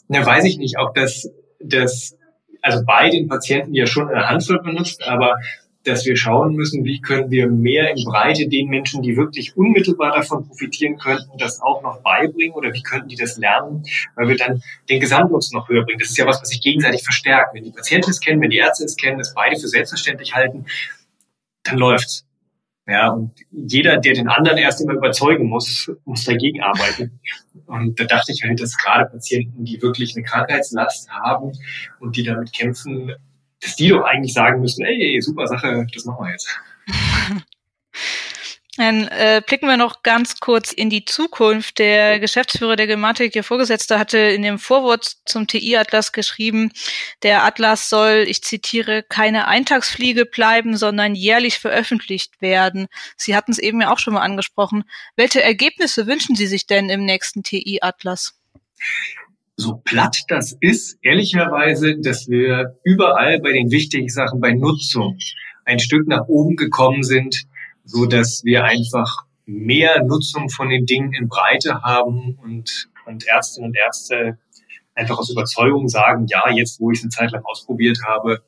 Na, 0.08 0.26
weiß 0.26 0.46
ich 0.46 0.58
nicht, 0.58 0.78
ob 0.80 0.96
das, 0.96 1.30
das 1.60 2.18
also 2.62 2.84
bei 2.86 3.10
den 3.10 3.28
Patienten 3.28 3.74
ja 3.74 3.86
schon 3.86 4.10
eine 4.10 4.28
Handvoll 4.30 4.62
benutzt, 4.62 5.04
aber 5.08 5.36
dass 5.84 6.06
wir 6.06 6.16
schauen 6.16 6.56
müssen, 6.56 6.86
wie 6.86 7.02
können 7.02 7.32
wir 7.32 7.48
mehr 7.48 7.90
in 7.90 8.04
Breite 8.06 8.48
den 8.48 8.68
Menschen, 8.68 9.02
die 9.02 9.18
wirklich 9.18 9.58
unmittelbar 9.58 10.14
davon 10.16 10.48
profitieren 10.48 10.98
könnten, 10.98 11.38
das 11.38 11.62
auch 11.62 11.82
noch 11.82 12.02
beibringen 12.02 12.54
oder 12.54 12.72
wie 12.74 12.84
könnten 12.84 13.08
die 13.08 13.16
das 13.16 13.38
lernen, 13.38 13.84
weil 14.16 14.28
wir 14.28 14.38
dann 14.38 14.62
den 14.90 15.00
Gesamtnutzen 15.00 15.58
noch 15.58 15.70
höher 15.70 15.84
bringen. 15.84 16.00
Das 16.00 16.10
ist 16.10 16.18
ja 16.18 16.28
was, 16.28 16.42
was 16.42 16.50
sich 16.50 16.62
gegenseitig 16.62 17.04
verstärkt. 17.04 17.56
Wenn 17.56 17.64
die 17.64 17.72
Patienten 17.72 18.12
es 18.12 18.20
kennen, 18.20 18.42
wenn 18.42 18.52
die 18.52 18.58
Ärzte 18.58 18.86
es 18.86 18.96
kennen, 18.96 19.18
das 19.18 19.34
beide 19.34 19.60
für 19.60 19.68
selbstverständlich 19.68 20.36
halten, 20.36 20.66
dann 21.64 21.78
läuft's. 21.78 22.26
Ja, 22.88 23.10
und 23.10 23.32
jeder, 23.52 23.98
der 23.98 24.14
den 24.14 24.28
anderen 24.28 24.58
erst 24.58 24.82
immer 24.82 24.94
überzeugen 24.94 25.48
muss, 25.48 25.92
muss 26.04 26.26
dagegen 26.26 26.62
arbeiten. 26.62 27.20
Und 27.72 27.98
da 27.98 28.04
dachte 28.04 28.34
ich 28.34 28.44
halt, 28.44 28.60
dass 28.60 28.78
gerade 28.78 29.10
Patienten, 29.10 29.64
die 29.64 29.82
wirklich 29.82 30.14
eine 30.14 30.26
Krankheitslast 30.26 31.10
haben 31.10 31.54
und 32.02 32.18
die 32.18 32.24
damit 32.24 32.52
kämpfen, 32.52 33.14
dass 33.62 33.78
die 33.78 33.88
doch 33.88 34.04
eigentlich 34.04 34.34
sagen 34.34 34.60
müssen, 34.60 34.84
ey, 34.84 35.22
super 35.22 35.48
Sache, 35.48 35.88
das 35.94 36.04
machen 36.04 36.26
wir 36.26 36.32
jetzt. 36.32 36.60
Dann 38.78 39.08
äh, 39.10 39.42
blicken 39.46 39.68
wir 39.68 39.76
noch 39.76 40.02
ganz 40.02 40.40
kurz 40.40 40.72
in 40.72 40.90
die 40.90 41.04
Zukunft. 41.04 41.78
Der 41.78 42.22
Geschäftsführer 42.22 42.78
der 42.78 42.88
Gematik, 42.88 43.36
Ihr 43.36 43.44
Vorgesetzter, 43.44 44.00
hatte 44.00 44.18
in 44.18 44.44
dem 44.44 44.60
Vorwort 44.60 45.18
zum 45.26 45.46
TI-Atlas 45.46 46.14
geschrieben, 46.14 46.72
der 47.22 47.44
Atlas 47.44 47.90
soll, 47.90 48.26
ich 48.28 48.44
zitiere, 48.44 49.04
keine 49.04 49.48
Eintagsfliege 49.48 50.26
bleiben, 50.26 50.78
sondern 50.78 51.16
jährlich 51.16 51.60
veröffentlicht 51.60 52.42
werden. 52.42 52.88
Sie 53.18 53.36
hatten 53.36 53.52
es 53.52 53.60
eben 53.60 53.82
ja 53.82 53.92
auch 53.92 54.00
schon 54.00 54.14
mal 54.14 54.22
angesprochen. 54.22 54.86
Welche 55.18 55.44
Ergebnisse 55.44 56.08
wünschen 56.08 56.38
Sie 56.38 56.48
sich 56.48 56.66
denn 56.66 56.90
im 56.90 57.04
nächsten 57.04 57.44
TI-Atlas? 57.44 58.36
so 59.58 59.76
platt 59.84 60.24
das 60.28 60.58
ist, 60.60 60.98
ehrlicherweise, 61.04 62.00
dass 62.00 62.28
wir 62.28 62.78
überall 62.84 63.40
bei 63.40 63.52
den 63.52 63.70
wichtigen 63.70 64.10
Sachen 64.10 64.40
bei 64.40 64.54
Nutzung 64.54 65.18
ein 65.66 65.80
Stück 65.80 66.08
nach 66.08 66.28
oben 66.28 66.56
gekommen 66.56 67.04
sind, 67.04 67.44
so 67.92 68.06
dass 68.06 68.44
wir 68.44 68.64
einfach 68.64 69.26
mehr 69.46 70.04
Nutzung 70.04 70.50
von 70.50 70.70
den 70.70 70.86
Dingen 70.86 71.14
in 71.14 71.28
Breite 71.28 71.82
haben 71.82 72.38
und, 72.42 72.90
und 73.06 73.28
Ärztinnen 73.28 73.70
und 73.70 73.78
Ärzte 73.78 74.38
einfach 74.96 75.18
aus 75.18 75.30
Überzeugung 75.30 75.90
sagen, 75.90 76.26
ja, 76.28 76.50
jetzt, 76.52 76.80
wo 76.80 76.92
ich 76.92 77.00
es 77.00 77.04
eine 77.04 77.10
Zeit 77.10 77.32
lang 77.32 77.44
ausprobiert 77.44 78.00
habe, 78.06 78.44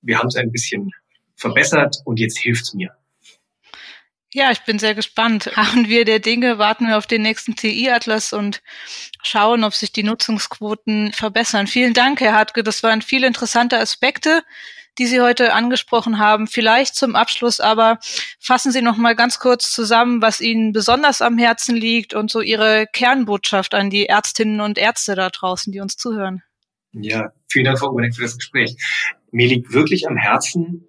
wir 0.00 0.18
haben 0.18 0.28
es 0.28 0.36
ein 0.36 0.52
bisschen 0.52 0.90
verbessert 1.36 1.98
und 2.04 2.20
jetzt 2.20 2.38
hilft's 2.38 2.74
mir. 2.74 2.90
Ja, 4.34 4.50
ich 4.50 4.60
bin 4.60 4.78
sehr 4.78 4.94
gespannt. 4.94 5.50
Haben 5.56 5.88
wir 5.88 6.04
der 6.04 6.18
Dinge, 6.18 6.58
warten 6.58 6.86
wir 6.86 6.96
auf 6.96 7.06
den 7.06 7.22
nächsten 7.22 7.54
TI-Atlas 7.54 8.32
und 8.32 8.62
schauen, 9.22 9.62
ob 9.62 9.74
sich 9.74 9.92
die 9.92 10.04
Nutzungsquoten 10.04 11.12
verbessern. 11.12 11.66
Vielen 11.66 11.92
Dank, 11.94 12.20
Herr 12.20 12.32
Hartke. 12.32 12.62
Das 12.62 12.82
waren 12.82 13.02
viele 13.02 13.26
interessante 13.26 13.78
Aspekte 13.78 14.42
die 14.98 15.06
Sie 15.06 15.20
heute 15.20 15.54
angesprochen 15.54 16.18
haben. 16.18 16.46
Vielleicht 16.46 16.94
zum 16.94 17.16
Abschluss 17.16 17.60
aber 17.60 17.98
fassen 18.38 18.72
Sie 18.72 18.82
noch 18.82 18.96
mal 18.96 19.14
ganz 19.14 19.38
kurz 19.38 19.72
zusammen, 19.72 20.22
was 20.22 20.40
Ihnen 20.40 20.72
besonders 20.72 21.22
am 21.22 21.38
Herzen 21.38 21.76
liegt 21.76 22.14
und 22.14 22.30
so 22.30 22.40
Ihre 22.40 22.86
Kernbotschaft 22.92 23.74
an 23.74 23.90
die 23.90 24.06
Ärztinnen 24.06 24.60
und 24.60 24.78
Ärzte 24.78 25.14
da 25.14 25.30
draußen, 25.30 25.72
die 25.72 25.80
uns 25.80 25.96
zuhören. 25.96 26.42
Ja, 26.92 27.32
vielen 27.48 27.64
Dank, 27.64 27.78
Frau 27.78 27.90
Obernick, 27.90 28.14
für 28.14 28.22
das 28.22 28.36
Gespräch. 28.36 28.76
Mir 29.30 29.48
liegt 29.48 29.72
wirklich 29.72 30.06
am 30.06 30.16
Herzen, 30.16 30.86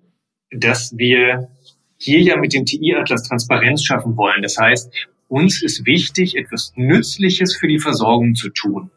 dass 0.51 0.97
wir 0.97 1.49
hier 1.97 2.21
ja 2.21 2.35
mit 2.35 2.53
dem 2.53 2.65
TI-Atlas 2.65 3.23
Transparenz 3.23 3.83
schaffen 3.83 4.17
wollen. 4.17 4.41
Das 4.41 4.57
heißt, 4.57 4.91
uns 5.29 5.63
ist 5.63 5.85
wichtig, 5.85 6.35
etwas 6.35 6.73
Nützliches 6.75 7.55
für 7.55 7.67
die 7.67 7.79
Versorgung 7.79 8.35
zu 8.35 8.49
tun. 8.49 8.91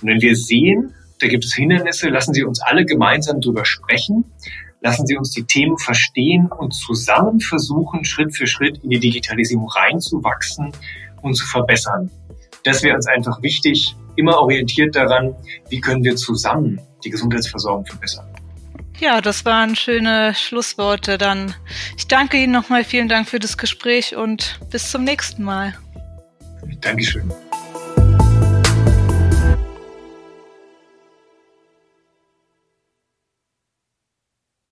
Und 0.00 0.08
wenn 0.08 0.20
wir 0.20 0.34
sehen, 0.34 0.92
da 1.20 1.28
gibt 1.28 1.44
es 1.44 1.54
Hindernisse. 1.54 2.08
Lassen 2.08 2.34
Sie 2.34 2.44
uns 2.44 2.60
alle 2.60 2.84
gemeinsam 2.84 3.40
drüber 3.40 3.64
sprechen. 3.64 4.24
Lassen 4.80 5.06
Sie 5.06 5.16
uns 5.16 5.30
die 5.30 5.44
Themen 5.44 5.78
verstehen 5.78 6.50
und 6.52 6.74
zusammen 6.74 7.40
versuchen, 7.40 8.04
Schritt 8.04 8.36
für 8.36 8.46
Schritt 8.46 8.78
in 8.84 8.90
die 8.90 9.00
Digitalisierung 9.00 9.68
reinzuwachsen 9.68 10.72
und 11.22 11.34
zu 11.34 11.46
verbessern. 11.46 12.10
Das 12.64 12.82
wäre 12.82 12.96
uns 12.96 13.06
einfach 13.06 13.40
wichtig, 13.42 13.96
immer 14.16 14.38
orientiert 14.38 14.94
daran, 14.94 15.34
wie 15.70 15.80
können 15.80 16.04
wir 16.04 16.16
zusammen 16.16 16.80
die 17.02 17.10
Gesundheitsversorgung 17.10 17.86
verbessern. 17.86 18.26
Ja, 18.98 19.20
das 19.20 19.44
waren 19.44 19.74
schöne 19.74 20.34
Schlussworte. 20.34 21.18
Dann 21.18 21.54
ich 21.96 22.06
danke 22.06 22.36
Ihnen 22.36 22.52
nochmal. 22.52 22.84
Vielen 22.84 23.08
Dank 23.08 23.28
für 23.28 23.38
das 23.38 23.58
Gespräch 23.58 24.14
und 24.16 24.60
bis 24.70 24.90
zum 24.90 25.04
nächsten 25.04 25.42
Mal. 25.42 25.74
Dankeschön. 26.80 27.30